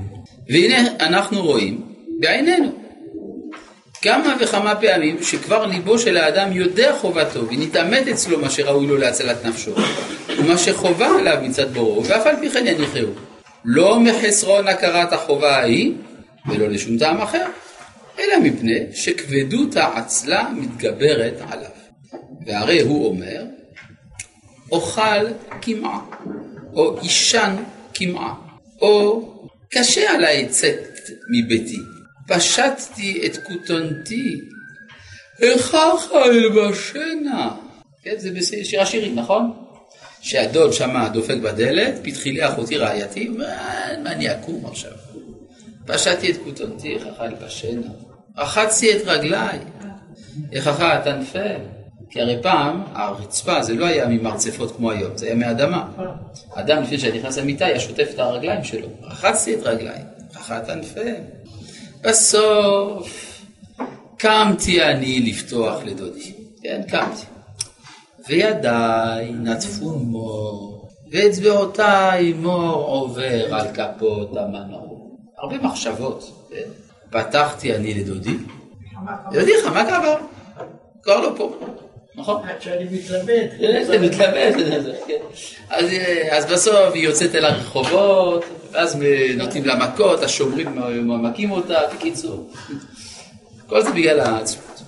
והנה 0.50 0.90
אנחנו 1.00 1.42
רואים 1.42 1.82
בעינינו 2.20 2.72
כמה 4.02 4.36
וכמה 4.40 4.76
פעמים 4.76 5.24
שכבר 5.24 5.66
ליבו 5.66 6.00
של 6.00 6.18
האדם 6.18 6.52
יודע 6.52 6.96
חובתו 7.02 7.48
ונתעמת 7.48 8.08
אצלו 8.08 8.40
מה 8.40 8.50
שראוי 8.50 8.88
לו 8.88 8.98
להצלת 8.98 9.46
נפשו 9.46 9.72
ומה 10.38 10.58
שחובה 10.58 11.08
עליו 11.20 11.38
מצד 11.42 11.74
בוראו 11.74 12.04
ואף 12.06 12.28
על 12.28 12.36
פי 12.40 12.50
כן 12.50 12.68
יניחהו. 12.68 13.10
לא 13.66 14.00
מחסרון 14.00 14.68
הכרת 14.68 15.14
החובה 15.14 15.58
ההיא 15.58 15.94
ולא 16.50 16.68
לשום 16.68 16.98
טעם 16.98 17.22
אחר 17.22 17.46
אלא 18.20 18.40
מפני 18.44 18.80
שכבדות 18.94 19.76
העצלה 19.76 20.50
מתגברת 20.56 21.42
עליו. 21.50 21.70
והרי 22.46 22.82
הוא 22.82 23.08
אומר 23.08 23.44
אוכל 24.72 25.28
קמעה 25.62 26.00
או 26.78 27.00
אישן 27.02 27.56
קמעה 27.94 28.34
או 28.82 29.22
קשה 29.70 30.12
עליי 30.12 30.48
צאת 30.50 31.10
מביתי 31.32 31.78
פשטתי 32.28 33.22
את 33.26 33.38
כותנתי, 33.38 34.42
היכך 35.40 36.08
אלבשנה. 36.26 37.56
כן, 38.04 38.14
זה 38.18 38.32
בשיר 38.32 38.82
השירים, 38.82 39.16
נכון? 39.16 39.54
שהדוד 40.22 40.74
שמע 40.74 41.08
דופק 41.08 41.38
בדלת, 41.44 41.94
פתחי 42.04 42.32
לי 42.32 42.48
אחותי 42.48 42.78
רעייתי, 42.78 43.28
אומר, 43.28 43.46
"אה, 43.46 43.98
מה 44.04 44.12
אני 44.12 44.32
אקום 44.32 44.66
עכשיו? 44.66 44.92
פשטתי 45.86 46.32
את 46.32 46.38
כותנתי, 46.44 46.88
היכך 46.88 47.22
אלבשנה. 47.22 47.92
רחצתי 48.38 48.98
את 48.98 49.02
רגליי, 49.06 49.60
היכך 50.52 50.80
אטנפל. 50.82 51.58
כי 52.10 52.22
הרי 52.22 52.38
פעם 52.42 52.84
הרצפה 52.94 53.62
זה 53.62 53.74
לא 53.74 53.86
היה 53.86 54.08
ממרצפות 54.08 54.76
כמו 54.76 54.92
היום, 54.92 55.18
זה 55.18 55.26
היה 55.26 55.36
מאדמה. 55.36 55.88
אדם 56.54 56.84
לפני 56.84 56.98
שנכנס 56.98 57.38
למיטה 57.38 57.66
היה 57.66 57.80
שוטף 57.80 58.08
את 58.14 58.20
הרגליים 58.20 58.64
שלו. 58.64 58.88
רחצתי 59.04 59.56
את 59.56 59.60
רגליי, 59.64 60.02
היכך 60.34 60.52
אטנפל. 60.52 61.14
בסוף 62.02 63.42
קמתי 64.18 64.84
אני 64.84 65.20
לפתוח 65.20 65.84
לדודי, 65.86 66.34
כן, 66.64 66.82
קמתי. 66.88 67.26
וידיי 68.28 69.32
נטפו 69.32 69.90
מור, 69.90 70.90
ואצבעותיי 71.12 72.34
מור 72.34 72.86
עובר 72.86 73.56
על 73.56 73.68
כפות 73.74 74.38
המנור. 74.38 75.18
הרבה 75.38 75.58
מחשבות, 75.58 76.48
כן? 76.50 76.70
פתחתי 77.10 77.76
אני 77.76 77.94
לדודי, 77.94 78.38
דודי 79.32 79.52
מה 79.74 79.86
קרה? 79.86 80.16
כבר 81.04 81.22
לא 81.22 81.34
פה, 81.38 81.58
נכון? 82.18 82.42
עד 82.50 82.62
שאני 82.62 82.84
מתלבט. 82.92 83.86
זה 83.88 84.00
מתלבט, 84.00 84.54
זה, 84.84 84.94
כן. 85.08 85.14
אז, 85.70 85.86
אז 86.32 86.46
בסוף 86.46 86.94
היא 86.94 87.04
יוצאת 87.04 87.36
אל 87.36 87.46
הרחובות, 87.46 88.46
ואז 88.72 88.98
נותנים 89.38 89.66
לה 89.66 89.76
מכות, 89.76 90.24
השומרים 90.24 90.80
מכים 91.24 91.52
אותה, 91.52 91.80
בקיצור. 91.96 92.50
כל 93.68 93.82
זה 93.82 93.90
בגלל 93.90 94.20
העצמות. 94.20 94.82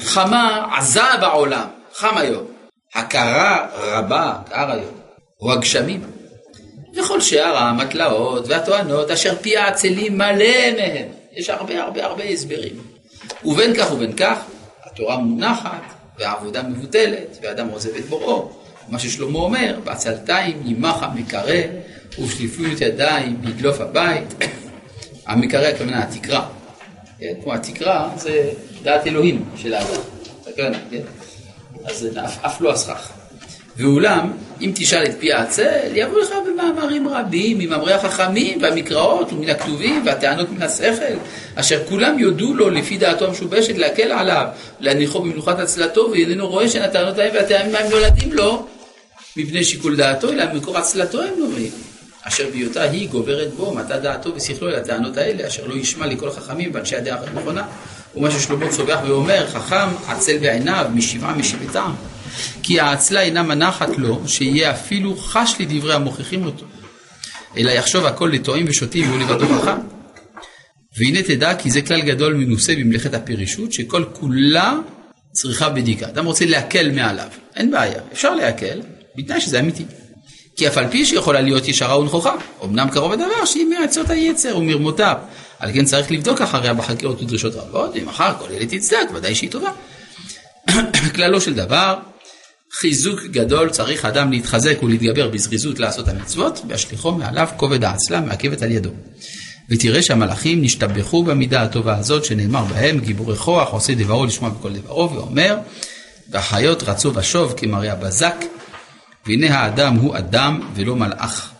חמה 0.00 0.66
עזה 0.78 1.00
בעולם, 1.20 1.66
חם 1.94 2.16
היום. 2.16 2.46
הכרה 2.94 3.66
רבה, 3.72 4.32
קר 4.50 4.70
היום. 4.70 4.94
הוא 5.36 5.52
הגשמים. 5.52 6.00
וכל 6.96 7.20
שאר 7.20 7.56
המטלאות 7.56 8.48
והטוענות 8.48 9.10
אשר 9.10 9.36
פי 9.36 9.56
העצלים 9.56 10.18
מלא 10.18 10.70
מהם. 10.76 11.08
יש 11.32 11.50
הרבה 11.50 11.82
הרבה 11.82 12.04
הרבה 12.04 12.24
הסברים. 12.24 12.72
ובין 13.44 13.74
כך 13.76 13.92
ובין 13.92 14.12
כך, 14.16 14.38
התורה 14.92 15.16
מונחת, 15.16 15.82
והעבודה 16.18 16.62
מבוטלת, 16.62 17.38
ואדם 17.42 17.68
עוזב 17.68 17.96
את 17.96 18.04
בוראו. 18.04 18.50
מה 18.88 18.98
ששלמה 18.98 19.38
אומר, 19.38 19.80
בעצלתיים 19.84 20.62
עמך 20.66 21.06
מקרא, 21.14 21.54
ושליפות 22.18 22.80
ידיים 22.80 23.40
ידלוף 23.44 23.80
הבית. 23.80 24.34
המקרא 25.26 25.66
הכוונה 25.66 26.02
התקרה. 26.02 26.48
כן? 27.18 27.34
כמו 27.42 27.54
התקרה 27.54 28.10
זה 28.16 28.50
דעת 28.82 29.06
אלוהים 29.06 29.44
של 29.56 29.74
האדם. 29.74 30.00
הכוונה, 30.52 30.78
כן? 30.90 31.02
אז 31.84 32.08
אף 32.46 32.60
לא 32.60 32.72
הסכך. 32.72 33.21
ואולם, 33.76 34.32
אם 34.60 34.72
תשאל 34.74 35.04
את 35.04 35.14
פי 35.18 35.32
העצל, 35.32 35.88
יבוא 35.94 36.20
לך 36.20 36.30
במאמרים 36.46 37.08
רבים, 37.08 37.58
ממאמרי 37.58 37.92
החכמים 37.92 38.62
והמקראות 38.62 39.32
ומן 39.32 39.48
הכתובים 39.48 40.02
והטענות 40.06 40.50
מן 40.50 40.62
השכל, 40.62 41.14
אשר 41.54 41.84
כולם 41.88 42.18
יודו 42.18 42.54
לו 42.54 42.70
לפי 42.70 42.98
דעתו 42.98 43.26
המשובשת 43.26 43.78
להקל 43.78 44.12
עליו, 44.12 44.46
להניחו 44.80 45.22
במנוחת 45.22 45.58
עצלתו, 45.58 46.08
ואיננו 46.12 46.48
רואה 46.48 46.68
שאין 46.68 46.82
הטענות 46.82 47.18
ההם 47.18 47.34
והטעמים 47.34 47.74
ההם 47.74 47.90
נולדים 47.90 48.32
לו, 48.32 48.66
מפני 49.36 49.64
שיקול 49.64 49.96
דעתו, 49.96 50.28
אלא 50.28 50.44
ממקור 50.52 50.78
עצלתו 50.78 51.22
הם 51.22 51.34
נובעים. 51.38 51.70
אשר 52.22 52.44
בהיותה 52.50 52.82
היא 52.82 53.08
גוברת 53.08 53.54
בו, 53.54 53.74
מטה 53.74 53.98
דעתו 53.98 54.34
ושכלו 54.34 54.68
אל 54.68 54.74
הטענות 54.74 55.16
האלה, 55.16 55.46
אשר 55.46 55.66
לא 55.66 55.74
ישמע 55.74 56.06
לכל 56.06 56.30
חכמים 56.30 56.70
ואנשי 56.74 56.96
הדעה 56.96 57.18
הנכונה. 57.26 57.62
ומה 58.16 58.30
ששלמה 58.30 58.68
צובח 58.68 58.98
ואומר, 59.06 59.46
חכם 59.46 59.88
עצל 60.08 60.38
בעיניו, 60.38 60.86
משבעה 60.94 61.34
משבטם. 61.34 61.92
כי 62.62 62.80
העצלה 62.80 63.20
אינה 63.20 63.42
מנחת 63.42 63.98
לו, 63.98 64.22
שיהיה 64.26 64.70
אפילו 64.70 65.16
חש 65.16 65.54
לדברי 65.60 65.94
המוכיחים 65.94 66.46
אותו. 66.46 66.64
אלא 67.56 67.70
יחשוב 67.70 68.06
הכל 68.06 68.30
לטועים 68.32 68.66
ושותים 68.68 69.10
והוא 69.10 69.20
לבדו 69.20 69.46
חכם. 69.46 69.80
והנה 70.98 71.22
תדע 71.22 71.54
כי 71.54 71.70
זה 71.70 71.82
כלל 71.82 72.00
גדול 72.00 72.34
מנוסה 72.34 72.74
במלאכת 72.74 73.14
הפרישות, 73.14 73.72
שכל 73.72 74.04
כולה 74.12 74.74
צריכה 75.32 75.68
בדיקה. 75.68 76.08
אדם 76.08 76.26
רוצה 76.26 76.46
להקל 76.46 76.90
מעליו, 76.90 77.28
אין 77.56 77.70
בעיה, 77.70 78.00
אפשר 78.12 78.34
להקל, 78.34 78.80
בתנאי 79.16 79.40
שזה 79.40 79.60
אמיתי. 79.60 79.84
כי 80.56 80.68
אף 80.68 80.78
על 80.78 80.88
פי 80.90 81.06
שיכולה 81.06 81.40
להיות 81.40 81.68
ישרה 81.68 81.98
ונכוחה, 81.98 82.34
אמנם 82.64 82.88
קרוב 82.90 83.12
הדבר 83.12 83.44
שהיא 83.44 83.66
מעצות 83.66 84.10
היצר 84.10 84.56
ומרמותיו. 84.56 85.16
על 85.58 85.72
כן 85.72 85.84
צריך 85.84 86.10
לבדוק 86.10 86.40
אחריה 86.40 86.74
בחקירות 86.74 87.22
ודרישות 87.22 87.54
רבות, 87.54 87.90
ואם 87.94 88.08
אחר 88.08 88.32
כל 88.38 88.52
אלה 88.52 88.66
תצדק, 88.66 89.06
ודאי 89.14 89.34
שהיא 89.34 89.50
טובה. 89.50 89.70
כללו 91.14 91.40
של 91.40 91.54
דבר, 91.54 91.96
חיזוק 92.72 93.22
גדול 93.22 93.70
צריך 93.70 94.04
אדם 94.04 94.30
להתחזק 94.30 94.82
ולהתגבר 94.82 95.28
בזריזות 95.28 95.78
לעשות 95.78 96.08
המצוות, 96.08 96.62
והשליחו 96.68 97.12
מעליו 97.12 97.48
כובד 97.56 97.84
העצלה 97.84 98.20
מעכבת 98.20 98.62
על 98.62 98.70
ידו. 98.70 98.90
ותראה 99.70 100.02
שהמלאכים 100.02 100.62
נשתבחו 100.62 101.24
במידה 101.24 101.62
הטובה 101.62 101.98
הזאת 101.98 102.24
שנאמר 102.24 102.64
בהם, 102.64 102.98
גיבורי 102.98 103.36
כוח, 103.36 103.68
עושה 103.68 103.94
דברו 103.94 104.26
לשמוע 104.26 104.50
בכל 104.50 104.72
דברו, 104.72 105.10
ואומר, 105.14 105.56
והחיות 106.30 106.82
רצו 106.82 107.14
ושוב 107.14 107.54
כמראה 107.56 107.92
הבזק, 107.92 108.34
והנה 109.26 109.58
האדם 109.58 109.94
הוא 109.94 110.16
אדם 110.16 110.60
ולא 110.74 110.96
מלאך. 110.96 111.50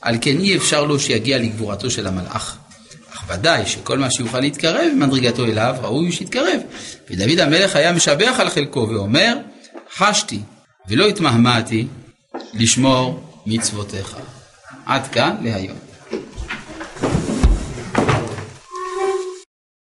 על 0.00 0.16
כן 0.20 0.40
אי 0.40 0.56
אפשר 0.56 0.84
לו 0.84 1.00
שיגיע 1.00 1.38
לגבורתו 1.38 1.90
של 1.90 2.06
המלאך. 2.06 2.56
אך 3.14 3.24
ודאי 3.28 3.66
שכל 3.66 3.98
מה 3.98 4.10
שיוכל 4.10 4.40
להתקרב 4.40 4.92
ממדרגתו 4.96 5.44
אליו, 5.44 5.76
ראוי 5.82 6.12
שיתקרב. 6.12 6.60
ודוד 7.10 7.40
המלך 7.40 7.76
היה 7.76 7.92
משבח 7.92 8.36
על 8.38 8.50
חלקו 8.50 8.88
ואומר, 8.90 9.36
חשתי 9.96 10.40
ולא 10.88 11.06
התמהמהתי 11.06 11.86
לשמור 12.54 13.20
מצוותיך. 13.46 14.16
עד 14.86 15.06
כאן 15.06 15.36
להיום. 15.42 15.85